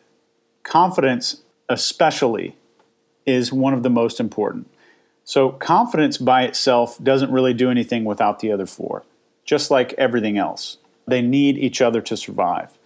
confidence, 0.64 1.42
especially, 1.70 2.56
is 3.28 3.54
one 3.54 3.74
of 3.74 3.84
the 3.84 3.90
most 3.90 4.20
important. 4.20 4.68
So 5.24 5.50
confidence 5.50 6.18
by 6.18 6.44
itself 6.44 6.98
doesn't 7.04 7.32
really 7.32 7.54
do 7.54 7.70
anything 7.70 8.06
without 8.06 8.40
the 8.40 8.52
other 8.52 8.66
four, 8.66 9.04
just 9.44 9.70
like 9.70 9.94
everything 9.94 10.38
else. 10.38 10.78
They 11.06 11.22
need 11.22 11.58
each 11.58 11.82
other 11.82 12.02
to 12.02 12.18
survive. 12.18 12.78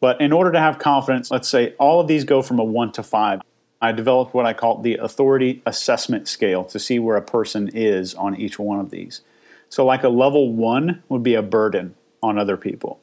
But 0.00 0.20
in 0.20 0.32
order 0.32 0.50
to 0.50 0.58
have 0.58 0.78
confidence, 0.78 1.30
let's 1.30 1.48
say 1.48 1.74
all 1.78 2.00
of 2.00 2.08
these 2.08 2.24
go 2.24 2.42
from 2.42 2.58
a 2.58 2.64
one 2.64 2.90
to 2.92 3.02
five. 3.02 3.40
I 3.82 3.92
developed 3.92 4.34
what 4.34 4.46
I 4.46 4.52
call 4.52 4.82
the 4.82 4.96
authority 4.96 5.62
assessment 5.64 6.28
scale 6.28 6.64
to 6.64 6.78
see 6.78 6.98
where 6.98 7.16
a 7.16 7.22
person 7.22 7.70
is 7.72 8.14
on 8.14 8.36
each 8.36 8.58
one 8.58 8.78
of 8.78 8.90
these. 8.90 9.22
So, 9.68 9.86
like 9.86 10.02
a 10.02 10.08
level 10.08 10.52
one 10.52 11.02
would 11.08 11.22
be 11.22 11.34
a 11.34 11.42
burden 11.42 11.94
on 12.22 12.38
other 12.38 12.56
people. 12.56 13.00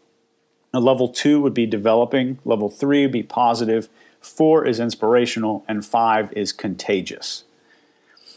A 0.73 0.79
level 0.79 1.07
two 1.07 1.41
would 1.41 1.53
be 1.53 1.65
developing, 1.65 2.39
level 2.45 2.69
three 2.69 3.03
would 3.03 3.11
be 3.11 3.23
positive, 3.23 3.89
four 4.21 4.65
is 4.65 4.79
inspirational, 4.79 5.63
and 5.67 5.85
five 5.85 6.31
is 6.33 6.51
contagious. 6.51 7.43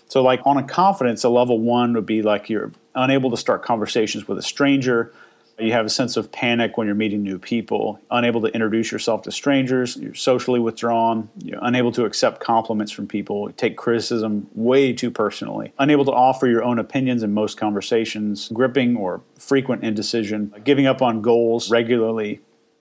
So, 0.09 0.23
like 0.23 0.41
on 0.45 0.57
a 0.57 0.63
confidence, 0.63 1.23
a 1.25 1.29
level 1.29 1.61
one 1.61 1.93
would 1.95 2.07
be 2.07 2.23
like 2.23 2.51
you're 2.51 2.73
unable 2.95 3.31
to 3.31 3.37
start 3.37 3.63
conversations 3.63 4.27
with 4.27 4.39
a 4.39 4.43
stranger, 4.43 5.13
you 5.61 5.73
have 5.73 5.87
a 5.87 5.91
sense 5.91 6.17
of 6.17 6.33
panic 6.33 6.77
when 6.77 6.87
you're 6.87 6.97
meeting 6.97 7.23
new 7.23 7.39
people, 7.39 8.01
unable 8.11 8.41
to 8.41 8.49
introduce 8.49 8.91
yourself 8.91 9.23
to 9.23 9.33
strangers, 9.33 9.97
you're 9.97 10.15
socially 10.15 10.59
withdrawn, 10.59 11.29
you're 11.43 11.59
unable 11.63 11.93
to 11.93 12.05
accept 12.05 12.41
compliments 12.41 12.93
from 12.93 13.07
people, 13.07 13.51
take 13.53 13.77
criticism 13.77 14.49
way 14.55 14.93
too 14.93 15.11
personally, 15.11 15.73
unable 15.79 16.05
to 16.05 16.13
offer 16.13 16.47
your 16.47 16.63
own 16.63 16.79
opinions 16.79 17.23
in 17.23 17.33
most 17.33 17.59
conversations, 17.59 18.49
gripping 18.49 18.97
or 18.97 19.23
frequent 19.39 19.85
indecision, 19.85 20.53
giving 20.65 20.87
up 20.87 21.03
on 21.03 21.21
goals 21.21 21.71
regularly, 21.71 22.41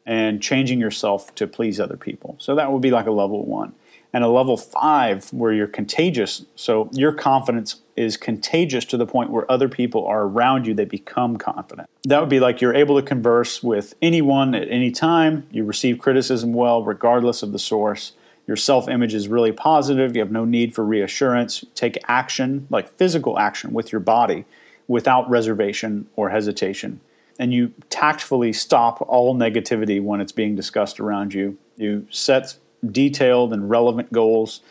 and 0.09 0.41
changing 0.41 0.79
yourself 0.79 1.35
to 1.35 1.45
please 1.45 1.79
other 1.79 1.95
people. 1.95 2.35
So 2.39 2.55
that 2.55 2.71
would 2.71 2.81
be 2.81 2.89
like 2.89 3.05
a 3.05 3.11
level 3.11 3.45
one 3.45 3.73
and 4.11 4.23
a 4.23 4.27
level 4.27 4.57
five 4.57 5.31
where 5.31 5.53
you're 5.53 5.67
contagious. 5.67 6.43
So 6.55 6.89
your 6.93 7.13
confidence 7.13 7.81
is 7.95 8.17
contagious 8.17 8.85
to 8.85 8.97
the 8.97 9.05
point 9.05 9.29
where 9.29 9.49
other 9.51 9.69
people 9.69 10.07
are 10.07 10.23
around 10.23 10.65
you, 10.65 10.73
they 10.73 10.85
become 10.85 11.37
confident. 11.37 11.87
That 12.05 12.21
would 12.21 12.29
be 12.29 12.39
like 12.39 12.59
you're 12.59 12.73
able 12.73 12.99
to 12.99 13.05
converse 13.05 13.61
with 13.61 13.93
anyone 14.01 14.55
at 14.55 14.67
any 14.71 14.89
time, 14.89 15.45
you 15.51 15.63
receive 15.63 15.99
criticism 15.99 16.53
well, 16.53 16.83
regardless 16.83 17.43
of 17.43 17.51
the 17.51 17.59
source. 17.59 18.13
Your 18.47 18.55
self 18.55 18.89
image 18.89 19.13
is 19.13 19.27
really 19.27 19.51
positive, 19.51 20.15
you 20.15 20.21
have 20.21 20.31
no 20.31 20.43
need 20.43 20.73
for 20.73 20.83
reassurance. 20.83 21.63
Take 21.75 21.99
action, 22.07 22.65
like 22.71 22.89
physical 22.97 23.37
action 23.37 23.73
with 23.73 23.91
your 23.91 24.01
body, 24.01 24.45
without 24.87 25.29
reservation 25.29 26.07
or 26.15 26.31
hesitation. 26.31 26.99
And 27.39 27.53
you 27.53 27.73
tactfully 27.89 28.53
stop 28.53 29.01
all 29.07 29.33
negativity 29.33 30.03
when 30.03 30.19
it's 30.21 30.33
being 30.33 30.55
discussed 30.55 30.99
around 30.99 31.33
you. 31.33 31.57
You 31.77 32.05
set 32.11 32.57
detailed 32.85 33.53
and 33.53 33.69
relevant 33.69 34.11
goals. 34.11 34.61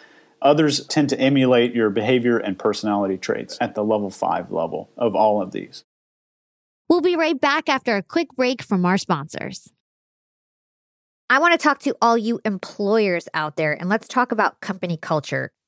Others 0.43 0.87
tend 0.87 1.09
to 1.09 1.19
emulate 1.19 1.75
your 1.75 1.91
behavior 1.91 2.39
and 2.39 2.59
personality 2.59 3.17
traits 3.17 3.59
at 3.61 3.75
the 3.75 3.83
level 3.83 4.11
five 4.11 4.53
level 4.53 4.91
of 4.97 5.17
all 5.17 5.43
of 5.43 5.53
these. 5.53 5.83
We'll 6.89 7.01
be 7.01 7.17
right 7.17 7.39
back 7.39 7.69
after 7.69 7.97
a 7.97 8.03
quick 8.03 8.29
break 8.37 8.63
from 8.63 8.85
our 8.85 8.99
sponsors. 8.99 9.73
I 11.31 11.41
want 11.41 11.53
to 11.53 11.63
talk 11.63 11.81
to 11.81 11.95
all 12.01 12.17
you 12.17 12.41
employers 12.45 13.29
out 13.35 13.57
there 13.57 13.75
and 13.75 13.89
let's 13.89 14.09
talk 14.09 14.33
about 14.33 14.61
company 14.61 14.97
culture. 14.97 15.51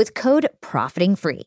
with 0.00 0.14
code 0.14 0.48
profiting 0.62 1.14
free. 1.14 1.42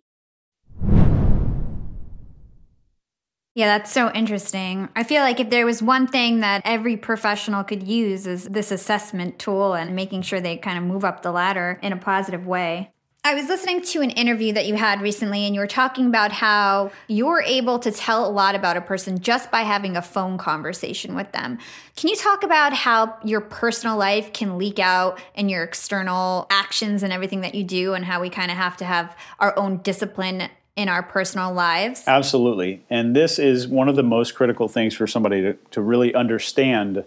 Yeah, 3.56 3.66
that's 3.66 3.92
so 3.92 4.12
interesting. 4.12 4.90
I 4.96 5.04
feel 5.04 5.24
like 5.24 5.40
if 5.40 5.50
there 5.50 5.66
was 5.66 5.82
one 5.82 6.06
thing 6.06 6.42
that 6.42 6.62
every 6.64 6.96
professional 6.96 7.64
could 7.64 7.82
use 7.82 8.28
is 8.28 8.44
this 8.46 8.70
assessment 8.70 9.40
tool 9.40 9.74
and 9.74 9.96
making 9.96 10.22
sure 10.22 10.40
they 10.40 10.58
kind 10.58 10.78
of 10.78 10.84
move 10.84 11.04
up 11.04 11.24
the 11.24 11.32
ladder 11.32 11.80
in 11.82 11.94
a 11.94 11.98
positive 11.98 12.46
way. 12.46 12.93
I 13.26 13.36
was 13.36 13.48
listening 13.48 13.82
to 13.84 14.02
an 14.02 14.10
interview 14.10 14.52
that 14.52 14.68
you 14.68 14.76
had 14.76 15.02
recently, 15.02 15.46
and 15.46 15.56
you 15.56 15.62
were 15.62 15.68
talking 15.68 16.08
about 16.08 16.34
how 16.34 16.92
you're 17.08 17.42
able 17.42 17.80
to 17.80 17.90
tell 17.90 18.28
a 18.28 18.30
lot 18.30 18.54
about 18.54 18.76
a 18.76 18.82
person 18.82 19.18
just 19.18 19.50
by 19.50 19.62
having 19.62 19.96
a 19.96 20.02
phone 20.02 20.38
conversation 20.38 21.16
with 21.16 21.32
them. 21.32 21.58
Can 21.96 22.10
you 22.10 22.18
talk 22.18 22.44
about 22.44 22.74
how 22.74 23.16
your 23.24 23.40
personal 23.40 23.96
life 23.96 24.34
can 24.34 24.58
leak 24.58 24.78
out 24.78 25.22
in 25.36 25.48
your 25.48 25.64
external 25.64 26.48
actions 26.50 27.02
and 27.02 27.14
everything 27.14 27.40
that 27.42 27.56
you 27.56 27.64
do, 27.64 27.94
and 27.94 28.04
how 28.04 28.20
we 28.20 28.30
kind 28.30 28.52
of 28.52 28.58
have 28.58 28.76
to 28.78 28.86
have 28.86 29.16
our 29.40 29.58
own 29.58 29.78
discipline 29.78 30.50
in 30.76 30.90
our 30.90 31.02
personal 31.02 31.54
lives? 31.54 32.04
Absolutely. 32.06 32.84
And 32.90 33.16
this 33.16 33.40
is 33.40 33.70
one 33.70 33.88
of 33.88 33.96
the 33.96 34.04
most 34.04 34.36
critical 34.36 34.68
things 34.68 34.96
for 34.96 35.08
somebody 35.08 35.42
to, 35.44 35.54
to 35.72 35.82
really 35.82 36.14
understand 36.14 37.06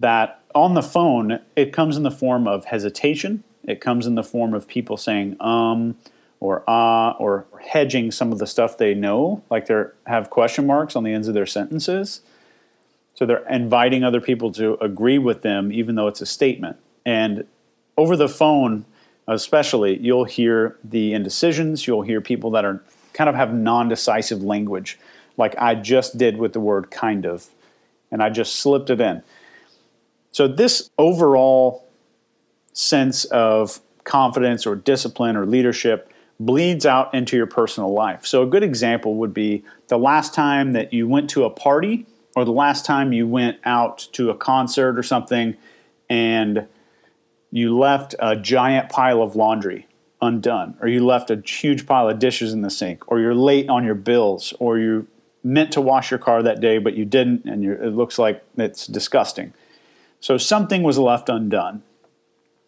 that 0.00 0.42
on 0.56 0.74
the 0.74 0.82
phone, 0.82 1.38
it 1.54 1.72
comes 1.72 1.96
in 1.96 2.02
the 2.02 2.10
form 2.10 2.48
of 2.48 2.64
hesitation 2.64 3.44
it 3.64 3.80
comes 3.80 4.06
in 4.06 4.14
the 4.14 4.22
form 4.22 4.54
of 4.54 4.66
people 4.66 4.96
saying 4.96 5.36
um 5.40 5.96
or 6.40 6.64
ah 6.66 7.12
or 7.18 7.46
hedging 7.60 8.10
some 8.10 8.32
of 8.32 8.38
the 8.38 8.46
stuff 8.46 8.78
they 8.78 8.94
know, 8.94 9.42
like 9.50 9.66
they 9.66 9.82
have 10.06 10.30
question 10.30 10.66
marks 10.66 10.96
on 10.96 11.04
the 11.04 11.12
ends 11.12 11.28
of 11.28 11.34
their 11.34 11.46
sentences. 11.46 12.22
So 13.14 13.26
they're 13.26 13.46
inviting 13.48 14.02
other 14.02 14.20
people 14.20 14.50
to 14.52 14.82
agree 14.82 15.18
with 15.18 15.42
them, 15.42 15.70
even 15.70 15.94
though 15.94 16.08
it's 16.08 16.22
a 16.22 16.26
statement. 16.26 16.78
And 17.04 17.46
over 17.98 18.16
the 18.16 18.28
phone, 18.28 18.86
especially, 19.28 19.98
you'll 19.98 20.24
hear 20.24 20.76
the 20.82 21.12
indecisions. 21.12 21.86
You'll 21.86 22.02
hear 22.02 22.22
people 22.22 22.50
that 22.52 22.64
are 22.64 22.82
kind 23.12 23.28
of 23.28 23.36
have 23.36 23.52
non-decisive 23.52 24.42
language, 24.42 24.98
like 25.36 25.54
I 25.58 25.74
just 25.74 26.16
did 26.16 26.38
with 26.38 26.54
the 26.54 26.60
word 26.60 26.90
kind 26.90 27.26
of, 27.26 27.48
and 28.10 28.22
I 28.22 28.30
just 28.30 28.56
slipped 28.56 28.88
it 28.88 29.00
in 29.00 29.22
So, 30.32 30.48
this 30.48 30.88
overall 30.96 31.89
sense 32.72 33.24
of 33.26 33.80
confidence 34.04 34.66
or 34.66 34.76
discipline 34.76 35.36
or 35.36 35.46
leadership 35.46 36.12
bleeds 36.38 36.86
out 36.86 37.12
into 37.12 37.36
your 37.36 37.46
personal 37.46 37.92
life. 37.92 38.24
So, 38.24 38.42
a 38.42 38.46
good 38.46 38.62
example 38.62 39.16
would 39.16 39.34
be 39.34 39.64
the 39.88 39.98
last 39.98 40.32
time 40.34 40.72
that 40.72 40.92
you 40.92 41.06
went 41.06 41.30
to 41.30 41.44
a 41.44 41.50
party 41.50 42.06
or 42.34 42.44
the 42.44 42.52
last 42.52 42.84
time 42.84 43.12
you 43.12 43.26
went 43.26 43.58
out 43.64 44.08
to 44.12 44.30
a 44.30 44.34
concert 44.34 44.98
or 44.98 45.02
something 45.02 45.56
and 46.08 46.66
you 47.50 47.76
left 47.76 48.14
a 48.18 48.36
giant 48.36 48.88
pile 48.88 49.22
of 49.22 49.36
laundry 49.36 49.86
undone, 50.22 50.76
or 50.80 50.88
you 50.88 51.04
left 51.04 51.30
a 51.30 51.36
huge 51.36 51.86
pile 51.86 52.08
of 52.08 52.18
dishes 52.18 52.52
in 52.52 52.62
the 52.62 52.70
sink, 52.70 53.10
or 53.10 53.20
you're 53.20 53.34
late 53.34 53.68
on 53.68 53.84
your 53.84 53.94
bills, 53.94 54.52
or 54.58 54.78
you 54.78 55.06
meant 55.42 55.72
to 55.72 55.80
wash 55.80 56.10
your 56.10 56.18
car 56.18 56.42
that 56.42 56.60
day 56.60 56.78
but 56.78 56.94
you 56.94 57.04
didn't, 57.04 57.44
and 57.46 57.64
it 57.64 57.94
looks 57.94 58.18
like 58.18 58.44
it's 58.56 58.86
disgusting. 58.86 59.52
So 60.20 60.36
something 60.36 60.82
was 60.82 60.98
left 60.98 61.28
undone. 61.28 61.82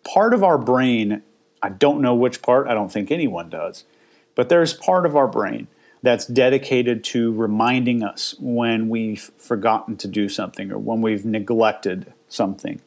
Part 0.05 0.35
of 0.35 0.43
our 0.43 0.59
brain, 0.59 1.23
I 1.63 1.69
don't 1.69 2.01
know 2.01 2.15
which 2.15 2.43
part, 2.43 2.67
I 2.67 2.75
don't 2.75 2.91
think 2.91 3.11
anyone 3.11 3.49
does, 3.49 3.85
but 4.35 4.49
there's 4.49 4.75
part 4.75 5.07
of 5.07 5.17
our 5.17 5.29
brain 5.29 5.69
that's 6.03 6.27
dedicated 6.27 7.05
to 7.05 7.33
reminding 7.33 8.03
us 8.03 8.35
when 8.41 8.89
we've 8.89 9.31
forgotten 9.39 9.97
to 9.99 10.09
do 10.09 10.29
something 10.29 10.73
or 10.73 10.79
when 10.79 11.01
we've 11.01 11.25
neglected 11.25 12.13
something. 12.29 12.81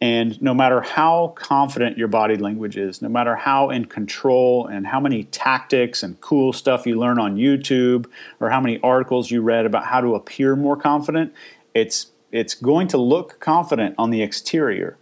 And 0.00 0.40
no 0.40 0.54
matter 0.54 0.80
how 0.80 1.34
confident 1.36 1.98
your 1.98 2.08
body 2.08 2.36
language 2.36 2.76
is, 2.78 3.02
no 3.02 3.08
matter 3.10 3.36
how 3.36 3.68
in 3.68 3.84
control 3.84 4.66
and 4.66 4.86
how 4.86 4.98
many 4.98 5.24
tactics 5.24 6.02
and 6.02 6.18
cool 6.22 6.54
stuff 6.54 6.86
you 6.86 6.98
learn 6.98 7.18
on 7.18 7.36
YouTube 7.36 8.06
or 8.38 8.48
how 8.48 8.60
many 8.60 8.80
articles 8.80 9.30
you 9.30 9.42
read 9.42 9.66
about 9.66 9.84
how 9.84 10.00
to 10.00 10.14
appear 10.14 10.56
more 10.56 10.76
confident, 10.76 11.34
it's 11.74 12.06
it's 12.32 12.54
going 12.54 12.86
to 12.88 12.96
look 12.96 13.40
confident 13.40 13.94
on 13.98 14.10
the 14.10 14.22
exterior. 14.22 14.96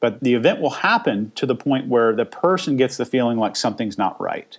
But 0.00 0.20
the 0.20 0.34
event 0.34 0.60
will 0.60 0.70
happen 0.70 1.32
to 1.36 1.46
the 1.46 1.54
point 1.54 1.88
where 1.88 2.14
the 2.14 2.24
person 2.24 2.76
gets 2.76 2.96
the 2.96 3.04
feeling 3.04 3.38
like 3.38 3.54
something's 3.54 3.98
not 3.98 4.20
right. 4.20 4.56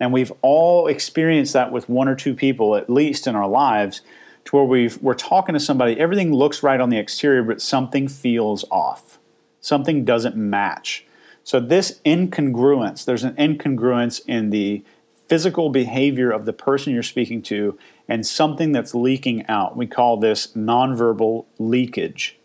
And 0.00 0.12
we've 0.12 0.32
all 0.42 0.88
experienced 0.88 1.52
that 1.52 1.70
with 1.70 1.88
one 1.88 2.08
or 2.08 2.16
two 2.16 2.34
people, 2.34 2.74
at 2.74 2.90
least 2.90 3.26
in 3.26 3.36
our 3.36 3.48
lives, 3.48 4.02
to 4.46 4.56
where 4.56 4.64
we've, 4.64 5.00
we're 5.00 5.14
talking 5.14 5.54
to 5.54 5.60
somebody, 5.60 5.98
everything 5.98 6.32
looks 6.32 6.62
right 6.62 6.80
on 6.80 6.90
the 6.90 6.98
exterior, 6.98 7.42
but 7.42 7.62
something 7.62 8.08
feels 8.08 8.64
off. 8.70 9.18
Something 9.60 10.04
doesn't 10.04 10.36
match. 10.36 11.06
So, 11.44 11.60
this 11.60 12.00
incongruence, 12.04 13.04
there's 13.04 13.24
an 13.24 13.34
incongruence 13.36 14.20
in 14.26 14.50
the 14.50 14.82
physical 15.28 15.70
behavior 15.70 16.30
of 16.30 16.44
the 16.44 16.52
person 16.52 16.92
you're 16.92 17.02
speaking 17.02 17.42
to 17.42 17.78
and 18.08 18.26
something 18.26 18.72
that's 18.72 18.94
leaking 18.94 19.46
out. 19.46 19.76
We 19.76 19.86
call 19.86 20.16
this 20.16 20.48
nonverbal 20.48 21.46
leakage. 21.58 22.38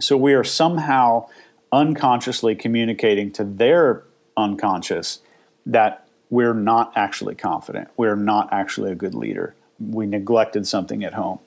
So, 0.00 0.16
we 0.16 0.34
are 0.34 0.44
somehow 0.44 1.28
unconsciously 1.72 2.54
communicating 2.54 3.30
to 3.32 3.44
their 3.44 4.04
unconscious 4.36 5.20
that 5.66 6.06
we're 6.30 6.54
not 6.54 6.92
actually 6.96 7.34
confident, 7.34 7.88
we're 7.96 8.16
not 8.16 8.52
actually 8.52 8.92
a 8.92 8.94
good 8.94 9.14
leader 9.14 9.54
we 9.80 10.06
neglected 10.06 10.66
something 10.66 11.02
at 11.02 11.14
home. 11.14 11.38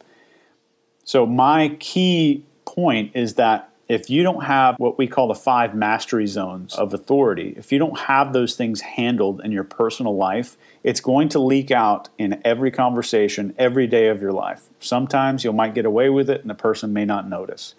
So, 1.05 1.25
my 1.25 1.75
key 1.79 2.45
point 2.65 3.11
is 3.13 3.35
that 3.35 3.69
if 3.89 4.09
you 4.09 4.23
don't 4.23 4.45
have 4.45 4.79
what 4.79 4.97
we 4.97 5.07
call 5.07 5.27
the 5.27 5.35
five 5.35 5.75
mastery 5.75 6.25
zones 6.25 6.73
of 6.75 6.93
authority, 6.93 7.53
if 7.57 7.71
you 7.71 7.77
don't 7.77 7.99
have 7.99 8.33
those 8.33 8.55
things 8.55 8.81
handled 8.81 9.41
in 9.43 9.51
your 9.51 9.65
personal 9.65 10.15
life, 10.15 10.57
it's 10.83 11.01
going 11.01 11.29
to 11.29 11.39
leak 11.39 11.69
out 11.69 12.09
in 12.17 12.41
every 12.45 12.71
conversation, 12.71 13.53
every 13.57 13.85
day 13.85 14.07
of 14.07 14.21
your 14.21 14.31
life. 14.31 14.63
Sometimes 14.79 15.43
you 15.43 15.51
might 15.51 15.75
get 15.75 15.85
away 15.85 16.09
with 16.09 16.29
it 16.29 16.41
and 16.41 16.49
the 16.49 16.55
person 16.55 16.93
may 16.93 17.05
not 17.05 17.29
notice. 17.29 17.75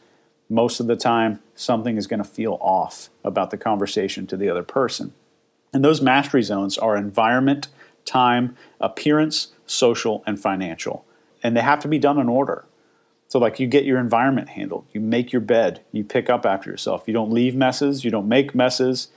Most 0.54 0.78
of 0.78 0.86
the 0.86 0.94
time, 0.94 1.40
something 1.56 1.96
is 1.96 2.06
going 2.06 2.22
to 2.22 2.28
feel 2.28 2.58
off 2.60 3.10
about 3.24 3.50
the 3.50 3.56
conversation 3.56 4.24
to 4.28 4.36
the 4.36 4.48
other 4.48 4.62
person. 4.62 5.12
And 5.72 5.84
those 5.84 6.00
mastery 6.00 6.42
zones 6.42 6.78
are 6.78 6.96
environment, 6.96 7.66
time, 8.04 8.56
appearance, 8.80 9.48
social, 9.66 10.22
and 10.28 10.38
financial. 10.40 11.04
And 11.42 11.56
they 11.56 11.60
have 11.62 11.80
to 11.80 11.88
be 11.88 11.98
done 11.98 12.20
in 12.20 12.28
order. 12.28 12.66
So, 13.26 13.40
like, 13.40 13.58
you 13.58 13.66
get 13.66 13.84
your 13.84 13.98
environment 13.98 14.50
handled, 14.50 14.86
you 14.92 15.00
make 15.00 15.32
your 15.32 15.40
bed, 15.40 15.80
you 15.90 16.04
pick 16.04 16.30
up 16.30 16.46
after 16.46 16.70
yourself. 16.70 17.02
You 17.08 17.14
don't 17.14 17.32
leave 17.32 17.56
messes, 17.56 18.04
you 18.04 18.12
don't 18.12 18.28
make 18.28 18.54
messes, 18.54 19.08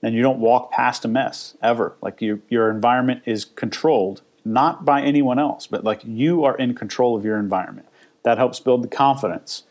and 0.00 0.14
you 0.14 0.22
don't 0.22 0.38
walk 0.38 0.70
past 0.70 1.04
a 1.04 1.08
mess 1.08 1.56
ever. 1.60 1.96
Like, 2.02 2.22
your, 2.22 2.38
your 2.48 2.70
environment 2.70 3.22
is 3.26 3.44
controlled, 3.44 4.22
not 4.44 4.84
by 4.84 5.02
anyone 5.02 5.40
else, 5.40 5.66
but 5.66 5.82
like 5.82 6.02
you 6.04 6.44
are 6.44 6.56
in 6.56 6.76
control 6.76 7.16
of 7.16 7.24
your 7.24 7.36
environment. 7.36 7.88
That 8.22 8.38
helps 8.38 8.60
build 8.60 8.84
the 8.84 8.88
confidence. 8.88 9.64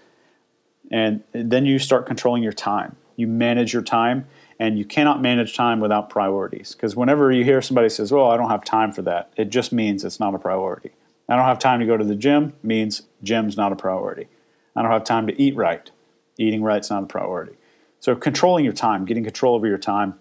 And 0.93 1.23
then 1.31 1.65
you 1.65 1.79
start 1.79 2.05
controlling 2.05 2.43
your 2.43 2.53
time. 2.53 2.95
You 3.15 3.25
manage 3.27 3.73
your 3.73 3.81
time 3.81 4.27
and 4.59 4.77
you 4.77 4.85
cannot 4.85 5.23
manage 5.23 5.57
time 5.57 5.79
without 5.79 6.07
priorities. 6.07 6.73
Because 6.73 6.95
whenever 6.95 7.31
you 7.31 7.43
hear 7.43 7.63
somebody 7.63 7.89
says, 7.89 8.11
"Well, 8.11 8.29
I 8.29 8.37
don't 8.37 8.51
have 8.51 8.63
time 8.63 8.91
for 8.91 9.01
that," 9.01 9.31
it 9.35 9.49
just 9.49 9.73
means 9.73 10.05
it's 10.05 10.19
not 10.19 10.35
a 10.35 10.39
priority. 10.39 10.91
I 11.27 11.35
don't 11.35 11.45
have 11.45 11.57
time 11.57 11.79
to 11.79 11.85
go 11.87 11.97
to 11.97 12.03
the 12.03 12.15
gym 12.15 12.53
means 12.61 13.01
gym's 13.23 13.57
not 13.57 13.71
a 13.71 13.75
priority. 13.75 14.27
I 14.75 14.83
don't 14.83 14.91
have 14.91 15.03
time 15.03 15.25
to 15.27 15.41
eat 15.41 15.55
right. 15.55 15.89
Eating 16.37 16.61
right's 16.61 16.91
not 16.91 17.03
a 17.03 17.07
priority. 17.07 17.53
So 17.99 18.15
controlling 18.15 18.63
your 18.63 18.73
time, 18.73 19.05
getting 19.05 19.23
control 19.23 19.55
over 19.55 19.67
your 19.67 19.77
time, 19.77 20.15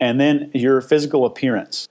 and 0.00 0.20
then 0.20 0.50
your 0.54 0.80
physical 0.80 1.24
appearance. 1.24 1.88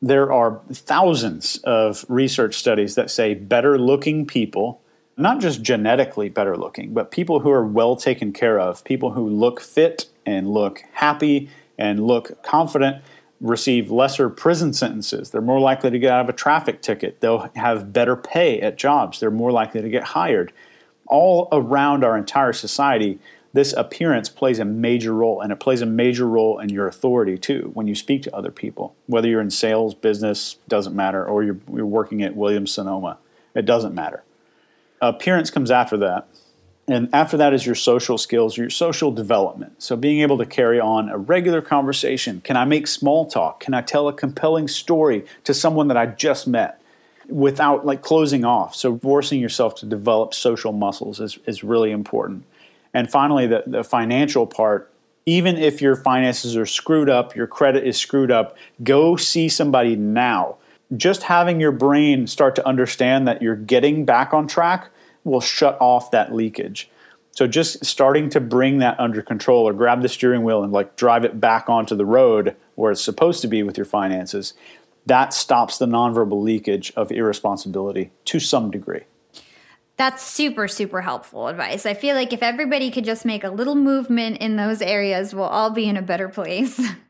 There 0.00 0.32
are 0.32 0.60
thousands 0.72 1.58
of 1.64 2.04
research 2.08 2.54
studies 2.54 2.94
that 2.94 3.10
say 3.10 3.34
better 3.34 3.78
looking 3.78 4.26
people, 4.26 4.80
not 5.16 5.40
just 5.40 5.62
genetically 5.62 6.28
better 6.28 6.56
looking, 6.56 6.94
but 6.94 7.10
people 7.10 7.40
who 7.40 7.50
are 7.50 7.64
well 7.64 7.96
taken 7.96 8.32
care 8.32 8.58
of, 8.58 8.82
people 8.84 9.12
who 9.12 9.28
look 9.28 9.60
fit 9.60 10.06
and 10.24 10.48
look 10.48 10.82
happy 10.92 11.50
and 11.78 12.06
look 12.06 12.42
confident 12.42 13.02
receive 13.40 13.90
lesser 13.90 14.30
prison 14.30 14.72
sentences. 14.72 15.30
They're 15.30 15.40
more 15.40 15.60
likely 15.60 15.90
to 15.90 15.98
get 15.98 16.12
out 16.12 16.20
of 16.20 16.28
a 16.28 16.32
traffic 16.32 16.80
ticket. 16.80 17.20
They'll 17.20 17.50
have 17.56 17.92
better 17.92 18.16
pay 18.16 18.60
at 18.60 18.78
jobs. 18.78 19.20
They're 19.20 19.30
more 19.30 19.50
likely 19.50 19.82
to 19.82 19.88
get 19.88 20.04
hired. 20.04 20.52
All 21.06 21.48
around 21.50 22.04
our 22.04 22.16
entire 22.16 22.52
society, 22.52 23.18
this 23.52 23.74
appearance 23.74 24.28
plays 24.30 24.58
a 24.58 24.64
major 24.64 25.12
role, 25.12 25.40
and 25.42 25.52
it 25.52 25.60
plays 25.60 25.82
a 25.82 25.86
major 25.86 26.26
role 26.26 26.58
in 26.58 26.70
your 26.70 26.86
authority 26.86 27.36
too 27.36 27.70
when 27.74 27.86
you 27.86 27.94
speak 27.94 28.22
to 28.22 28.34
other 28.34 28.50
people. 28.50 28.94
Whether 29.06 29.28
you're 29.28 29.42
in 29.42 29.50
sales, 29.50 29.94
business, 29.94 30.56
doesn't 30.68 30.94
matter, 30.94 31.24
or 31.24 31.42
you're, 31.42 31.58
you're 31.70 31.84
working 31.84 32.22
at 32.22 32.36
Williams 32.36 32.72
Sonoma, 32.72 33.18
it 33.54 33.66
doesn't 33.66 33.94
matter. 33.94 34.22
Appearance 35.02 35.50
comes 35.50 35.70
after 35.70 35.96
that. 35.98 36.28
And 36.88 37.08
after 37.12 37.36
that 37.36 37.52
is 37.52 37.66
your 37.66 37.74
social 37.74 38.18
skills, 38.18 38.56
your 38.56 38.70
social 38.70 39.10
development. 39.10 39.82
So 39.82 39.96
being 39.96 40.20
able 40.20 40.38
to 40.38 40.46
carry 40.46 40.80
on 40.80 41.08
a 41.08 41.18
regular 41.18 41.60
conversation. 41.60 42.40
Can 42.40 42.56
I 42.56 42.64
make 42.64 42.86
small 42.86 43.26
talk? 43.26 43.60
Can 43.60 43.74
I 43.74 43.82
tell 43.82 44.08
a 44.08 44.12
compelling 44.12 44.68
story 44.68 45.24
to 45.44 45.54
someone 45.54 45.88
that 45.88 45.96
I 45.96 46.06
just 46.06 46.46
met 46.46 46.80
without 47.28 47.84
like 47.84 48.02
closing 48.02 48.44
off? 48.44 48.74
So 48.74 48.98
forcing 48.98 49.40
yourself 49.40 49.74
to 49.76 49.86
develop 49.86 50.34
social 50.34 50.72
muscles 50.72 51.20
is, 51.20 51.38
is 51.46 51.64
really 51.64 51.90
important. 51.90 52.44
And 52.94 53.10
finally, 53.10 53.46
the, 53.46 53.64
the 53.66 53.84
financial 53.84 54.46
part. 54.46 54.88
Even 55.24 55.56
if 55.56 55.80
your 55.80 55.94
finances 55.94 56.56
are 56.56 56.66
screwed 56.66 57.08
up, 57.08 57.36
your 57.36 57.46
credit 57.46 57.86
is 57.86 57.96
screwed 57.96 58.32
up, 58.32 58.56
go 58.82 59.14
see 59.14 59.48
somebody 59.48 59.94
now. 59.94 60.56
Just 60.96 61.24
having 61.24 61.60
your 61.60 61.72
brain 61.72 62.26
start 62.26 62.54
to 62.56 62.66
understand 62.66 63.26
that 63.28 63.42
you're 63.42 63.56
getting 63.56 64.04
back 64.04 64.34
on 64.34 64.46
track 64.46 64.90
will 65.24 65.40
shut 65.40 65.76
off 65.80 66.10
that 66.10 66.34
leakage. 66.34 66.90
So 67.30 67.46
just 67.46 67.84
starting 67.84 68.28
to 68.30 68.40
bring 68.40 68.78
that 68.78 69.00
under 69.00 69.22
control 69.22 69.66
or 69.66 69.72
grab 69.72 70.02
the 70.02 70.08
steering 70.08 70.44
wheel 70.44 70.62
and 70.62 70.72
like 70.72 70.96
drive 70.96 71.24
it 71.24 71.40
back 71.40 71.68
onto 71.68 71.94
the 71.94 72.04
road 72.04 72.54
where 72.74 72.92
it's 72.92 73.02
supposed 73.02 73.40
to 73.42 73.48
be 73.48 73.62
with 73.62 73.78
your 73.78 73.86
finances, 73.86 74.52
that 75.06 75.32
stops 75.32 75.78
the 75.78 75.86
nonverbal 75.86 76.42
leakage 76.42 76.92
of 76.94 77.10
irresponsibility 77.10 78.10
to 78.26 78.38
some 78.38 78.70
degree. 78.70 79.02
That's 79.96 80.22
super, 80.22 80.68
super 80.68 81.02
helpful 81.02 81.48
advice. 81.48 81.86
I 81.86 81.94
feel 81.94 82.14
like 82.14 82.32
if 82.32 82.42
everybody 82.42 82.90
could 82.90 83.04
just 83.04 83.24
make 83.24 83.44
a 83.44 83.50
little 83.50 83.74
movement 83.74 84.38
in 84.38 84.56
those 84.56 84.82
areas, 84.82 85.34
we'll 85.34 85.44
all 85.44 85.70
be 85.70 85.88
in 85.88 85.96
a 85.96 86.02
better 86.02 86.28
place. 86.28 86.80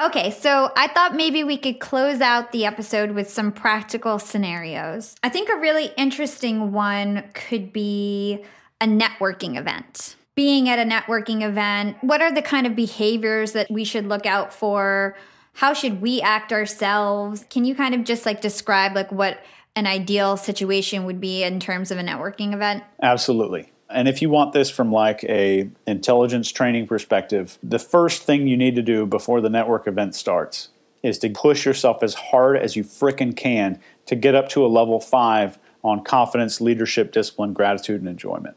Okay, 0.00 0.30
so 0.30 0.72
I 0.76 0.86
thought 0.86 1.14
maybe 1.14 1.44
we 1.44 1.58
could 1.58 1.78
close 1.78 2.22
out 2.22 2.52
the 2.52 2.64
episode 2.64 3.10
with 3.10 3.28
some 3.28 3.52
practical 3.52 4.18
scenarios. 4.18 5.14
I 5.22 5.28
think 5.28 5.50
a 5.50 5.56
really 5.56 5.92
interesting 5.98 6.72
one 6.72 7.24
could 7.34 7.70
be 7.70 8.42
a 8.80 8.86
networking 8.86 9.58
event. 9.58 10.16
Being 10.34 10.70
at 10.70 10.78
a 10.78 10.90
networking 10.90 11.42
event, 11.42 11.98
what 12.00 12.22
are 12.22 12.32
the 12.32 12.40
kind 12.40 12.66
of 12.66 12.74
behaviors 12.74 13.52
that 13.52 13.70
we 13.70 13.84
should 13.84 14.06
look 14.06 14.24
out 14.24 14.54
for? 14.54 15.16
How 15.52 15.74
should 15.74 16.00
we 16.00 16.22
act 16.22 16.50
ourselves? 16.50 17.44
Can 17.50 17.66
you 17.66 17.74
kind 17.74 17.94
of 17.94 18.04
just 18.04 18.24
like 18.24 18.40
describe 18.40 18.94
like 18.94 19.12
what 19.12 19.44
an 19.76 19.86
ideal 19.86 20.38
situation 20.38 21.04
would 21.04 21.20
be 21.20 21.42
in 21.42 21.60
terms 21.60 21.90
of 21.90 21.98
a 21.98 22.02
networking 22.02 22.54
event? 22.54 22.84
Absolutely. 23.02 23.70
And 23.92 24.08
if 24.08 24.22
you 24.22 24.30
want 24.30 24.52
this 24.52 24.70
from 24.70 24.92
like 24.92 25.24
a 25.24 25.68
intelligence 25.86 26.50
training 26.52 26.86
perspective, 26.86 27.58
the 27.62 27.78
first 27.78 28.22
thing 28.22 28.46
you 28.46 28.56
need 28.56 28.76
to 28.76 28.82
do 28.82 29.06
before 29.06 29.40
the 29.40 29.50
network 29.50 29.86
event 29.86 30.14
starts 30.14 30.68
is 31.02 31.18
to 31.18 31.30
push 31.30 31.64
yourself 31.64 32.02
as 32.02 32.14
hard 32.14 32.56
as 32.56 32.76
you 32.76 32.84
frickin' 32.84 33.36
can 33.36 33.80
to 34.06 34.14
get 34.14 34.34
up 34.34 34.48
to 34.50 34.64
a 34.64 34.68
level 34.68 35.00
5 35.00 35.58
on 35.82 36.04
confidence, 36.04 36.60
leadership, 36.60 37.12
discipline, 37.12 37.52
gratitude 37.52 38.00
and 38.00 38.08
enjoyment. 38.08 38.56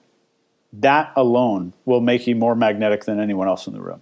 That 0.73 1.13
alone 1.15 1.73
will 1.85 2.01
make 2.01 2.27
you 2.27 2.35
more 2.35 2.55
magnetic 2.55 3.05
than 3.05 3.19
anyone 3.19 3.47
else 3.47 3.67
in 3.67 3.73
the 3.73 3.81
room. 3.81 4.01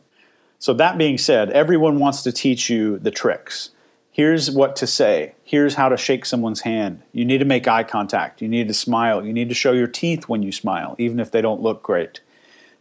So, 0.58 0.74
that 0.76 0.98
being 0.98 1.18
said, 1.18 1.50
everyone 1.52 2.00
wants 2.00 2.24
to 2.24 2.32
teach 2.32 2.70
you 2.70 3.00
the 3.00 3.12
tricks. 3.12 3.72
Here's 4.14 4.52
what 4.52 4.76
to 4.76 4.88
say. 4.88 5.36
Here's 5.44 5.76
how 5.76 5.88
to 5.88 5.96
shake 5.96 6.26
someone's 6.26 6.62
hand. 6.62 7.02
You 7.14 7.24
need 7.24 7.38
to 7.38 7.46
make 7.46 7.68
eye 7.68 7.84
contact. 7.84 8.42
You 8.42 8.50
need 8.50 8.68
to 8.68 8.74
smile. 8.74 9.26
You 9.26 9.32
need 9.32 9.48
to 9.48 9.56
show 9.56 9.72
your 9.72 9.88
teeth 9.88 10.28
when 10.28 10.44
you 10.44 10.52
smile, 10.52 10.96
even 10.98 11.20
if 11.20 11.32
they 11.32 11.42
don't 11.42 11.62
look 11.62 11.82
great. 11.82 12.20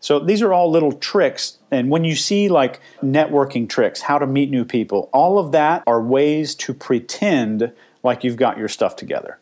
So 0.01 0.19
these 0.19 0.43
are 0.43 0.53
all 0.53 0.71
little 0.71 0.93
tricks. 0.93 1.59
And 1.71 1.89
when 1.89 2.05
you 2.05 2.17
see 2.17 2.49
like 2.49 2.81
networking 3.01 3.69
tricks, 3.69 4.03
how 4.03 4.19
to 4.19 4.27
meet 4.27 4.51
new 4.51 4.65
people, 4.65 5.09
all 5.13 5.39
of 5.39 5.53
that 5.53 5.85
are 5.87 6.03
ways 6.03 6.55
to 6.57 6.75
pretend 6.75 7.73
like 8.03 8.25
you've 8.25 8.37
got 8.37 8.59
your 8.59 8.69
stuff 8.69 8.97
together. 8.97 9.39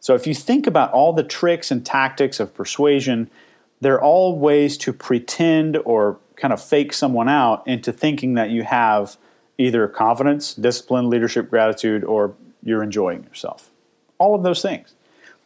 So 0.00 0.14
if 0.14 0.26
you 0.26 0.34
think 0.34 0.66
about 0.66 0.92
all 0.92 1.12
the 1.12 1.22
tricks 1.22 1.70
and 1.70 1.86
tactics 1.86 2.40
of 2.40 2.52
persuasion, 2.52 3.30
they're 3.80 4.02
all 4.02 4.36
ways 4.36 4.76
to 4.78 4.92
pretend 4.92 5.78
or 5.84 6.18
kind 6.36 6.52
of 6.52 6.62
fake 6.62 6.92
someone 6.92 7.28
out 7.28 7.66
into 7.66 7.92
thinking 7.92 8.34
that 8.34 8.50
you 8.50 8.64
have 8.64 9.16
either 9.62 9.86
confidence, 9.88 10.54
discipline, 10.54 11.08
leadership, 11.08 11.48
gratitude, 11.48 12.04
or 12.04 12.34
you're 12.62 12.82
enjoying 12.82 13.22
yourself. 13.24 13.70
All 14.18 14.34
of 14.34 14.42
those 14.42 14.62
things. 14.62 14.94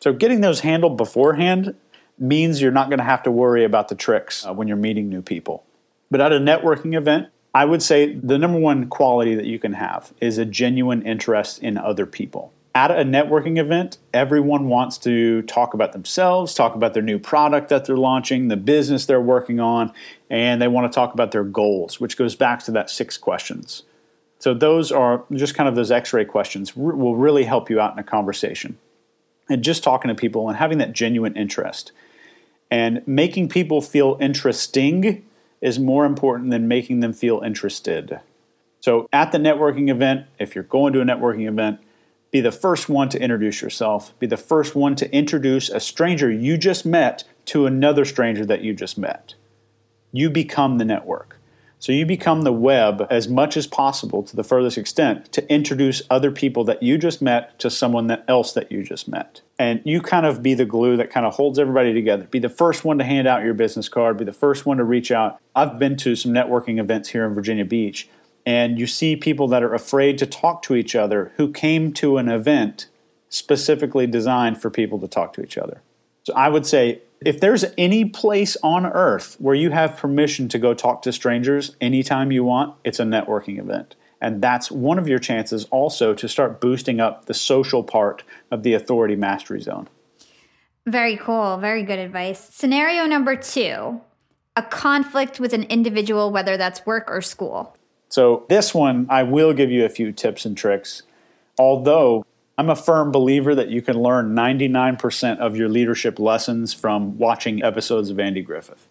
So 0.00 0.12
getting 0.12 0.40
those 0.40 0.60
handled 0.60 0.96
beforehand 0.96 1.74
means 2.18 2.60
you're 2.60 2.72
not 2.72 2.88
going 2.88 2.98
to 2.98 3.04
have 3.04 3.22
to 3.24 3.30
worry 3.30 3.64
about 3.64 3.88
the 3.88 3.94
tricks 3.94 4.46
uh, 4.46 4.52
when 4.52 4.68
you're 4.68 4.76
meeting 4.76 5.08
new 5.08 5.22
people. 5.22 5.64
But 6.10 6.20
at 6.20 6.32
a 6.32 6.38
networking 6.38 6.96
event, 6.96 7.28
I 7.54 7.64
would 7.64 7.82
say 7.82 8.14
the 8.14 8.38
number 8.38 8.58
one 8.58 8.88
quality 8.88 9.34
that 9.34 9.46
you 9.46 9.58
can 9.58 9.74
have 9.74 10.12
is 10.20 10.38
a 10.38 10.44
genuine 10.44 11.02
interest 11.02 11.62
in 11.62 11.78
other 11.78 12.06
people. 12.06 12.52
At 12.74 12.90
a 12.90 13.04
networking 13.04 13.58
event, 13.58 13.96
everyone 14.12 14.68
wants 14.68 14.98
to 14.98 15.40
talk 15.42 15.72
about 15.72 15.92
themselves, 15.92 16.52
talk 16.52 16.74
about 16.74 16.92
their 16.92 17.02
new 17.02 17.18
product 17.18 17.70
that 17.70 17.86
they're 17.86 17.96
launching, 17.96 18.48
the 18.48 18.56
business 18.58 19.06
they're 19.06 19.18
working 19.18 19.60
on, 19.60 19.94
and 20.28 20.60
they 20.60 20.68
want 20.68 20.92
to 20.92 20.94
talk 20.94 21.14
about 21.14 21.32
their 21.32 21.44
goals, 21.44 21.98
which 21.98 22.18
goes 22.18 22.36
back 22.36 22.62
to 22.64 22.70
that 22.72 22.90
six 22.90 23.16
questions. 23.16 23.84
So, 24.38 24.54
those 24.54 24.92
are 24.92 25.24
just 25.32 25.54
kind 25.54 25.68
of 25.68 25.74
those 25.74 25.90
x 25.90 26.12
ray 26.12 26.24
questions, 26.24 26.76
will 26.76 27.16
really 27.16 27.44
help 27.44 27.70
you 27.70 27.80
out 27.80 27.92
in 27.92 27.98
a 27.98 28.04
conversation. 28.04 28.78
And 29.48 29.62
just 29.62 29.84
talking 29.84 30.08
to 30.08 30.14
people 30.14 30.48
and 30.48 30.58
having 30.58 30.78
that 30.78 30.92
genuine 30.92 31.36
interest. 31.36 31.92
And 32.70 33.06
making 33.06 33.48
people 33.48 33.80
feel 33.80 34.18
interesting 34.20 35.24
is 35.60 35.78
more 35.78 36.04
important 36.04 36.50
than 36.50 36.68
making 36.68 37.00
them 37.00 37.12
feel 37.12 37.40
interested. 37.40 38.20
So, 38.80 39.08
at 39.12 39.32
the 39.32 39.38
networking 39.38 39.90
event, 39.90 40.26
if 40.38 40.54
you're 40.54 40.64
going 40.64 40.92
to 40.92 41.00
a 41.00 41.04
networking 41.04 41.48
event, 41.48 41.80
be 42.30 42.40
the 42.40 42.52
first 42.52 42.88
one 42.88 43.08
to 43.10 43.20
introduce 43.20 43.62
yourself. 43.62 44.16
Be 44.18 44.26
the 44.26 44.36
first 44.36 44.74
one 44.74 44.94
to 44.96 45.10
introduce 45.12 45.68
a 45.68 45.80
stranger 45.80 46.30
you 46.30 46.58
just 46.58 46.84
met 46.84 47.24
to 47.46 47.66
another 47.66 48.04
stranger 48.04 48.44
that 48.44 48.62
you 48.62 48.74
just 48.74 48.98
met. 48.98 49.34
You 50.12 50.28
become 50.28 50.78
the 50.78 50.84
network. 50.84 51.35
So 51.86 51.92
you 51.92 52.04
become 52.04 52.42
the 52.42 52.52
web 52.52 53.06
as 53.10 53.28
much 53.28 53.56
as 53.56 53.68
possible 53.68 54.24
to 54.24 54.34
the 54.34 54.42
furthest 54.42 54.76
extent 54.76 55.30
to 55.30 55.48
introduce 55.48 56.02
other 56.10 56.32
people 56.32 56.64
that 56.64 56.82
you 56.82 56.98
just 56.98 57.22
met 57.22 57.56
to 57.60 57.70
someone 57.70 58.08
that 58.08 58.24
else 58.26 58.54
that 58.54 58.72
you 58.72 58.82
just 58.82 59.06
met. 59.06 59.40
And 59.56 59.82
you 59.84 60.00
kind 60.00 60.26
of 60.26 60.42
be 60.42 60.54
the 60.54 60.64
glue 60.64 60.96
that 60.96 61.12
kind 61.12 61.24
of 61.24 61.36
holds 61.36 61.60
everybody 61.60 61.94
together. 61.94 62.24
Be 62.24 62.40
the 62.40 62.48
first 62.48 62.84
one 62.84 62.98
to 62.98 63.04
hand 63.04 63.28
out 63.28 63.44
your 63.44 63.54
business 63.54 63.88
card, 63.88 64.16
be 64.16 64.24
the 64.24 64.32
first 64.32 64.66
one 64.66 64.78
to 64.78 64.82
reach 64.82 65.12
out. 65.12 65.40
I've 65.54 65.78
been 65.78 65.96
to 65.98 66.16
some 66.16 66.32
networking 66.32 66.80
events 66.80 67.10
here 67.10 67.24
in 67.24 67.34
Virginia 67.34 67.64
Beach, 67.64 68.08
and 68.44 68.80
you 68.80 68.88
see 68.88 69.14
people 69.14 69.46
that 69.46 69.62
are 69.62 69.72
afraid 69.72 70.18
to 70.18 70.26
talk 70.26 70.62
to 70.62 70.74
each 70.74 70.96
other 70.96 71.30
who 71.36 71.52
came 71.52 71.92
to 71.92 72.18
an 72.18 72.28
event 72.28 72.88
specifically 73.28 74.08
designed 74.08 74.60
for 74.60 74.70
people 74.70 74.98
to 74.98 75.06
talk 75.06 75.34
to 75.34 75.40
each 75.40 75.56
other. 75.56 75.82
So 76.24 76.34
I 76.34 76.48
would 76.48 76.66
say 76.66 77.02
if 77.24 77.40
there's 77.40 77.64
any 77.78 78.04
place 78.04 78.56
on 78.62 78.86
earth 78.86 79.36
where 79.38 79.54
you 79.54 79.70
have 79.70 79.96
permission 79.96 80.48
to 80.48 80.58
go 80.58 80.74
talk 80.74 81.02
to 81.02 81.12
strangers 81.12 81.76
anytime 81.80 82.30
you 82.30 82.44
want, 82.44 82.74
it's 82.84 83.00
a 83.00 83.04
networking 83.04 83.58
event. 83.58 83.96
And 84.20 84.42
that's 84.42 84.70
one 84.70 84.98
of 84.98 85.08
your 85.08 85.18
chances 85.18 85.64
also 85.66 86.14
to 86.14 86.28
start 86.28 86.60
boosting 86.60 87.00
up 87.00 87.26
the 87.26 87.34
social 87.34 87.82
part 87.82 88.22
of 88.50 88.62
the 88.62 88.74
authority 88.74 89.16
mastery 89.16 89.60
zone. 89.60 89.88
Very 90.86 91.16
cool. 91.16 91.58
Very 91.58 91.82
good 91.82 91.98
advice. 91.98 92.40
Scenario 92.54 93.06
number 93.06 93.36
two 93.36 94.00
a 94.58 94.62
conflict 94.62 95.38
with 95.38 95.52
an 95.52 95.64
individual, 95.64 96.30
whether 96.30 96.56
that's 96.56 96.86
work 96.86 97.10
or 97.10 97.20
school. 97.20 97.76
So, 98.08 98.46
this 98.48 98.72
one, 98.72 99.06
I 99.10 99.22
will 99.22 99.52
give 99.52 99.70
you 99.70 99.84
a 99.84 99.90
few 99.90 100.12
tips 100.12 100.46
and 100.46 100.56
tricks. 100.56 101.02
Although 101.58 102.24
I'm 102.58 102.70
a 102.70 102.76
firm 102.76 103.12
believer 103.12 103.54
that 103.54 103.68
you 103.68 103.82
can 103.82 104.00
learn 104.00 104.34
99% 104.34 105.38
of 105.38 105.56
your 105.56 105.68
leadership 105.68 106.18
lessons 106.18 106.72
from 106.72 107.18
watching 107.18 107.62
episodes 107.62 108.08
of 108.08 108.18
Andy 108.18 108.40
Griffith. 108.40 108.88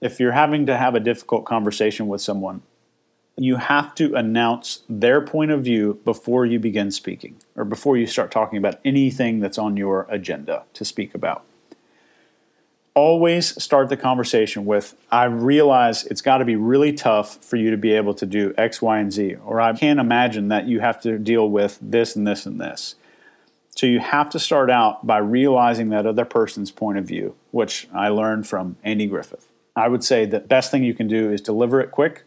If 0.00 0.18
you're 0.18 0.32
having 0.32 0.66
to 0.66 0.76
have 0.76 0.96
a 0.96 1.00
difficult 1.00 1.44
conversation 1.44 2.08
with 2.08 2.20
someone, 2.20 2.62
you 3.36 3.56
have 3.56 3.94
to 3.94 4.14
announce 4.16 4.82
their 4.88 5.20
point 5.20 5.52
of 5.52 5.62
view 5.62 6.00
before 6.04 6.44
you 6.44 6.58
begin 6.58 6.90
speaking 6.90 7.36
or 7.54 7.64
before 7.64 7.96
you 7.96 8.06
start 8.06 8.32
talking 8.32 8.58
about 8.58 8.80
anything 8.84 9.38
that's 9.38 9.58
on 9.58 9.76
your 9.76 10.06
agenda 10.10 10.64
to 10.74 10.84
speak 10.84 11.14
about 11.14 11.44
always 12.98 13.62
start 13.62 13.88
the 13.88 13.96
conversation 13.96 14.66
with 14.66 14.96
I 15.08 15.26
realize 15.26 16.04
it's 16.06 16.20
got 16.20 16.38
to 16.38 16.44
be 16.44 16.56
really 16.56 16.92
tough 16.92 17.36
for 17.44 17.54
you 17.54 17.70
to 17.70 17.76
be 17.76 17.92
able 17.92 18.12
to 18.14 18.26
do 18.26 18.52
X, 18.58 18.82
Y, 18.82 18.98
and 18.98 19.12
Z, 19.12 19.36
or 19.44 19.60
I 19.60 19.72
can't 19.72 20.00
imagine 20.00 20.48
that 20.48 20.66
you 20.66 20.80
have 20.80 21.00
to 21.02 21.16
deal 21.16 21.48
with 21.48 21.78
this 21.80 22.16
and 22.16 22.26
this 22.26 22.44
and 22.44 22.60
this. 22.60 22.96
So 23.76 23.86
you 23.86 24.00
have 24.00 24.28
to 24.30 24.40
start 24.40 24.68
out 24.68 25.06
by 25.06 25.18
realizing 25.18 25.90
that 25.90 26.06
other 26.06 26.24
person's 26.24 26.72
point 26.72 26.98
of 26.98 27.04
view, 27.04 27.36
which 27.52 27.86
I 27.94 28.08
learned 28.08 28.48
from 28.48 28.76
Andy 28.82 29.06
Griffith. 29.06 29.46
I 29.76 29.86
would 29.86 30.02
say 30.02 30.26
the 30.26 30.40
best 30.40 30.72
thing 30.72 30.82
you 30.82 30.94
can 30.94 31.06
do 31.06 31.30
is 31.30 31.40
deliver 31.40 31.80
it 31.80 31.92
quick 31.92 32.24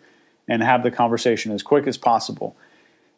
and 0.47 0.63
have 0.63 0.83
the 0.83 0.91
conversation 0.91 1.51
as 1.51 1.63
quick 1.63 1.85
as 1.85 1.97
possible. 1.97 2.55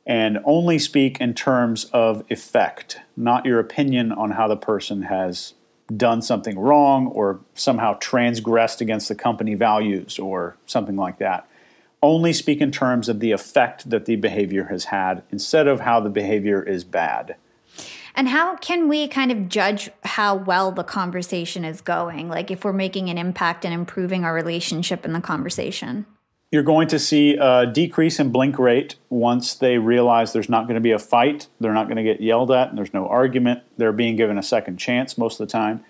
And 0.08 0.40
only 0.44 0.80
speak 0.80 1.22
in 1.22 1.36
terms 1.36 1.86
of 1.94 2.24
effect, 2.32 3.00
not 3.16 3.46
your 3.46 3.60
opinion 3.60 4.12
on 4.12 4.32
how 4.32 4.48
the 4.48 4.58
person 4.58 5.04
has 5.04 5.54
done 5.98 6.22
something 6.22 6.58
wrong 6.58 7.08
or 7.08 7.40
somehow 7.54 7.94
transgressed 7.96 8.82
against 8.82 9.08
the 9.08 9.16
company 9.16 9.56
values 9.56 10.20
or 10.20 10.58
something 10.66 10.96
like 10.96 11.18
that. 11.20 11.48
Only 12.02 12.34
speak 12.34 12.62
in 12.62 12.72
terms 12.72 13.10
of 13.10 13.20
the 13.20 13.32
effect 13.32 13.90
that 13.90 14.06
the 14.06 14.16
behavior 14.16 14.66
has 14.66 14.86
had 14.86 15.24
instead 15.32 15.68
of 15.68 15.82
how 15.82 16.00
the 16.00 16.10
behavior 16.10 16.62
is 16.62 16.84
bad. 16.84 17.36
And 18.16 18.28
how 18.28 18.56
can 18.58 18.88
we 18.88 19.08
kind 19.08 19.32
of 19.32 19.50
judge 19.50 19.90
how 20.04 20.36
well 20.36 20.72
the 20.72 20.84
conversation 20.84 21.66
is 21.66 21.82
going? 21.82 22.30
Like 22.30 22.52
if 22.52 22.64
we're 22.64 22.74
making 22.74 23.10
an 23.10 23.18
impact 23.18 23.66
and 23.66 23.74
improving 23.74 24.24
our 24.24 24.34
relationship 24.34 25.06
in 25.06 25.14
the 25.14 25.22
conversation? 25.22 26.06
You're 26.54 26.62
going 26.62 26.88
to 26.90 27.00
see 27.00 27.36
a 27.36 27.66
decrease 27.66 28.20
in 28.20 28.32
blink 28.32 28.60
rate 28.60 28.94
once 29.10 29.56
they 29.56 29.80
realize 29.80 30.34
there's 30.34 30.50
not 30.50 30.66
going 30.66 30.76
to 30.76 30.82
be 30.82 30.92
a 30.92 31.00
fight, 31.00 31.48
they're 31.60 31.74
not 31.74 31.86
going 31.86 31.98
to 31.98 32.04
get 32.04 32.22
yelled 32.22 32.52
at, 32.52 32.70
and 32.70 32.78
there's 32.78 32.94
no 32.94 33.08
argument. 33.08 33.64
They're 33.78 33.92
being 33.92 34.16
given 34.18 34.38
a 34.38 34.44
second 34.44 34.78
chance 34.78 35.18
most 35.18 35.40
of 35.40 35.48
the 35.48 35.52
time. 35.52 35.84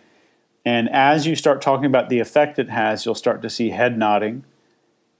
And 0.64 0.88
as 0.89 1.28
you 1.28 1.36
start 1.36 1.61
talking 1.61 1.86
about 1.86 2.07
the 2.07 2.20
effect 2.20 2.59
it 2.59 2.70
has, 2.70 3.05
you'll 3.05 3.14
start 3.14 3.41
to 3.41 3.49
see 3.49 3.72
head 3.72 3.97
nodding 3.97 4.45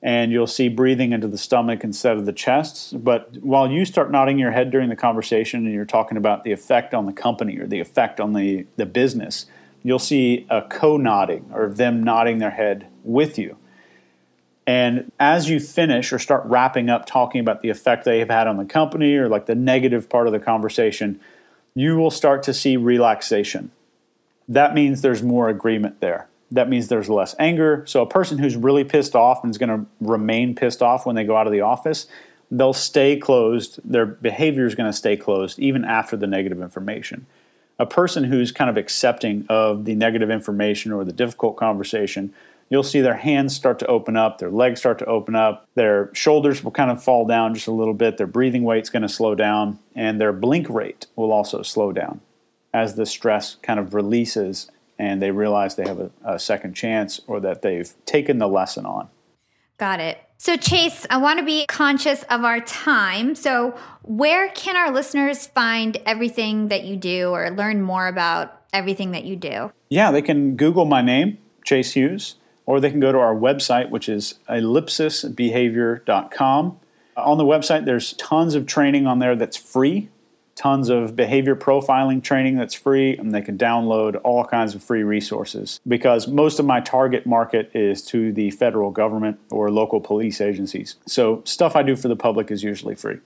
and 0.01 0.31
you'll 0.31 0.47
see 0.47 0.69
breathing 0.69 1.11
into 1.11 1.27
the 1.27 1.37
stomach 1.37 1.83
instead 1.83 2.15
of 2.15 2.25
the 2.25 2.31
chest. 2.31 3.03
But 3.03 3.35
while 3.41 3.69
you 3.69 3.83
start 3.83 4.11
nodding 4.11 4.39
your 4.39 4.51
head 4.51 4.71
during 4.71 4.87
the 4.87 4.95
conversation 4.95 5.65
and 5.65 5.75
you're 5.75 5.83
talking 5.83 6.15
about 6.15 6.45
the 6.45 6.53
effect 6.53 6.93
on 6.93 7.05
the 7.05 7.11
company 7.11 7.57
or 7.57 7.67
the 7.67 7.81
effect 7.81 8.21
on 8.21 8.31
the, 8.31 8.65
the 8.77 8.85
business, 8.85 9.45
you'll 9.83 9.99
see 9.99 10.47
a 10.49 10.61
co 10.61 10.95
nodding 10.95 11.51
or 11.53 11.67
them 11.67 12.01
nodding 12.01 12.37
their 12.37 12.51
head 12.51 12.87
with 13.03 13.37
you. 13.37 13.57
And 14.66 15.11
as 15.20 15.49
you 15.49 15.59
finish 15.59 16.14
or 16.14 16.20
start 16.20 16.45
wrapping 16.45 16.89
up 16.89 17.05
talking 17.05 17.41
about 17.41 17.61
the 17.61 17.70
effect 17.70 18.05
they 18.05 18.20
have 18.20 18.30
had 18.30 18.47
on 18.47 18.57
the 18.57 18.66
company 18.66 19.16
or 19.16 19.28
like 19.28 19.45
the 19.45 19.55
negative 19.55 20.09
part 20.09 20.28
of 20.28 20.34
the 20.34 20.39
conversation, 20.39 21.20
you 21.76 21.97
will 21.97 22.11
start 22.11 22.43
to 22.43 22.53
see 22.53 22.78
relaxation. 22.78 23.72
That 24.47 24.74
means 24.74 25.01
there's 25.01 25.24
more 25.24 25.49
agreement 25.49 25.99
there. 25.99 26.28
That 26.51 26.70
means 26.70 26.88
there's 26.88 27.09
less 27.09 27.36
anger. 27.39 27.84
So 27.88 28.01
a 28.01 28.07
person 28.07 28.38
who's 28.38 28.55
really 28.55 28.84
pissed 28.84 29.16
off 29.16 29.43
and 29.43 29.51
is 29.51 29.57
going 29.57 29.70
to 29.70 29.86
remain 29.99 30.55
pissed 30.55 30.82
off 30.82 31.05
when 31.05 31.16
they 31.16 31.24
go 31.24 31.36
out 31.36 31.47
of 31.47 31.53
the 31.53 31.61
office, 31.61 32.07
they'll 32.51 32.74
stay 32.74 33.18
closed. 33.18 33.80
Their 33.84 34.05
behavior 34.05 34.66
is 34.66 34.76
going 34.76 34.89
to 34.89 34.95
stay 34.95 35.18
closed 35.18 35.59
even 35.59 35.84
after 35.84 36.16
the 36.16 36.28
negative 36.28 36.61
information. 36.61 37.26
A 37.80 37.88
person 37.88 38.26
who's 38.26 38.51
kind 38.51 38.70
of 38.70 38.78
accepting 38.78 39.45
of 39.49 39.86
the 39.86 39.95
negative 39.95 40.30
information 40.30 40.91
or 40.91 41.03
the 41.03 41.11
difficult 41.11 41.57
conversation 41.57 42.32
you'll 42.70 42.84
see 42.84 43.01
their 43.01 43.16
hands 43.16 43.55
start 43.55 43.80
to 43.80 43.88
open 43.88 44.16
up, 44.18 44.39
their 44.39 44.51
legs 44.51 44.80
start 44.80 44.99
to 44.99 45.05
open 45.05 45.36
up, 45.36 45.68
their 45.76 46.09
shoulders 46.14 46.64
will 46.64 46.72
kind 46.72 46.91
of 46.91 47.03
fall 47.03 47.26
down 47.26 47.53
just 47.53 47.68
a 47.68 47.72
little 47.72 47.93
bit, 47.93 48.18
their 48.18 48.28
breathing 48.28 48.66
rate's 48.66 48.89
going 48.89 49.01
to 49.01 49.09
slow 49.09 49.36
down, 49.36 49.80
and 49.95 50.20
their 50.20 50.34
blink 50.34 50.70
rate 50.70 51.07
will 51.16 51.32
also 51.32 51.61
slow 51.61 51.91
down 51.91 52.22
as 52.74 52.95
the 52.95 53.05
stress 53.05 53.55
kind 53.61 53.80
of 53.80 53.93
releases 53.93 54.70
and 54.99 55.22
they 55.22 55.32
realize 55.32 55.76
they 55.76 55.88
have 55.88 55.99
a, 55.99 56.11
a 56.24 56.39
second 56.39 56.74
chance 56.74 57.20
or 57.28 57.39
that 57.39 57.61
they've 57.61 57.93
taken 58.05 58.38
the 58.38 58.47
lesson 58.47 58.86
on. 58.86 59.09
Got 59.78 59.99
it. 59.99 60.20
So, 60.38 60.57
Chase, 60.57 61.05
I 61.09 61.18
want 61.18 61.39
to 61.39 61.45
be 61.45 61.66
conscious 61.68 62.24
of 62.24 62.43
our 62.43 62.59
time. 62.59 63.34
So, 63.34 63.76
where 64.03 64.49
can 64.49 64.76
our 64.76 64.91
listeners 64.91 65.47
find 65.47 65.97
everything 66.05 66.68
that 66.68 66.84
you 66.84 66.95
do 66.95 67.30
or 67.30 67.49
learn 67.49 67.82
more 67.82 68.07
about 68.07 68.61
everything 68.74 69.11
that 69.11 69.24
you 69.24 69.36
do? 69.36 69.72
Yeah, 69.89 70.11
they 70.11 70.22
can 70.22 70.55
Google 70.55 70.86
my 70.86 71.01
name, 71.01 71.38
Chase 71.64 71.93
Hughes, 71.93 72.36
or 72.66 72.80
they 72.80 72.89
can 72.89 72.99
go 72.99 73.11
to 73.11 73.20
our 73.20 73.36
website, 73.36 73.89
which 73.89 74.09
is 74.09 74.39
ellipsisbehavior.com. 74.49 76.80
Uh, 77.16 77.22
on 77.22 77.38
the 77.38 77.43
website, 77.43 77.86
there's 77.86 78.14
tons 78.14 78.55
of 78.55 78.66
training 78.66 79.05
on 79.05 79.20
there 79.20 79.36
that's 79.36 79.57
free, 79.57 80.09
tons 80.55 80.89
of 80.89 81.16
behavior 81.16 81.55
profiling 81.55 82.24
training 82.24 82.57
that's 82.57 82.74
free, 82.74 83.18
and 83.18 83.34
they 83.34 83.41
can 83.41 83.57
download 83.57 84.20
all 84.24 84.45
kinds 84.45 84.76
of 84.76 84.84
free 84.84 85.03
resources 85.03 85.80
because 85.88 86.28
most 86.28 86.59
of 86.59 86.66
my 86.66 86.80
target 86.80 87.26
market 87.26 87.72
is 87.74 88.01
to 88.03 88.32
the 88.32 88.51
federal 88.51 88.91
government 88.91 89.39
or 89.51 89.72
local 89.72 89.99
police 89.99 90.41
agencies. 90.41 90.95
So, 91.05 91.41
stuff 91.45 91.76
I 91.76 91.84
do 91.84 91.95
for 91.95 92.07
the 92.07 92.16
public 92.16 92.51
is 92.51 92.64
usually 92.64 92.95
free. 92.95 93.20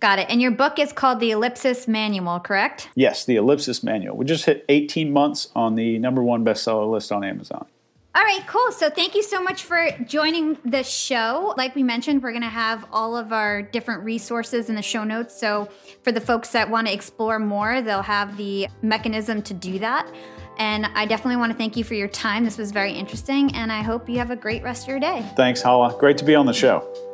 Got 0.00 0.18
it. 0.18 0.26
And 0.28 0.42
your 0.42 0.50
book 0.50 0.80
is 0.80 0.92
called 0.92 1.20
The 1.20 1.30
Ellipsis 1.30 1.86
Manual, 1.86 2.40
correct? 2.40 2.88
Yes, 2.96 3.24
The 3.24 3.36
Ellipsis 3.36 3.84
Manual. 3.84 4.16
We 4.16 4.24
just 4.24 4.46
hit 4.46 4.64
18 4.68 5.12
months 5.12 5.48
on 5.54 5.76
the 5.76 5.96
number 6.00 6.24
one 6.24 6.44
bestseller 6.44 6.90
list 6.90 7.12
on 7.12 7.22
Amazon. 7.22 7.66
All 8.14 8.22
right, 8.22 8.42
cool. 8.46 8.70
So 8.72 8.90
thank 8.90 9.14
you 9.14 9.22
so 9.22 9.42
much 9.42 9.62
for 9.62 9.88
joining 10.04 10.58
the 10.66 10.82
show. 10.82 11.54
Like 11.56 11.74
we 11.74 11.82
mentioned, 11.82 12.22
we're 12.22 12.32
going 12.32 12.42
to 12.42 12.48
have 12.48 12.84
all 12.92 13.16
of 13.16 13.32
our 13.32 13.62
different 13.62 14.04
resources 14.04 14.68
in 14.68 14.74
the 14.74 14.82
show 14.82 15.02
notes. 15.02 15.38
So 15.38 15.70
for 16.02 16.12
the 16.12 16.20
folks 16.20 16.50
that 16.50 16.68
want 16.68 16.88
to 16.88 16.92
explore 16.92 17.38
more, 17.38 17.80
they'll 17.80 18.02
have 18.02 18.36
the 18.36 18.68
mechanism 18.82 19.40
to 19.42 19.54
do 19.54 19.78
that. 19.78 20.12
And 20.58 20.84
I 20.94 21.06
definitely 21.06 21.36
want 21.36 21.52
to 21.52 21.58
thank 21.58 21.74
you 21.74 21.84
for 21.84 21.94
your 21.94 22.08
time. 22.08 22.44
This 22.44 22.58
was 22.58 22.70
very 22.70 22.92
interesting, 22.92 23.54
and 23.54 23.72
I 23.72 23.80
hope 23.80 24.06
you 24.10 24.18
have 24.18 24.30
a 24.30 24.36
great 24.36 24.62
rest 24.62 24.82
of 24.82 24.88
your 24.90 25.00
day. 25.00 25.24
Thanks, 25.34 25.62
Hala. 25.62 25.96
Great 25.98 26.18
to 26.18 26.24
be 26.24 26.34
on 26.34 26.44
the 26.44 26.52
show. 26.52 27.11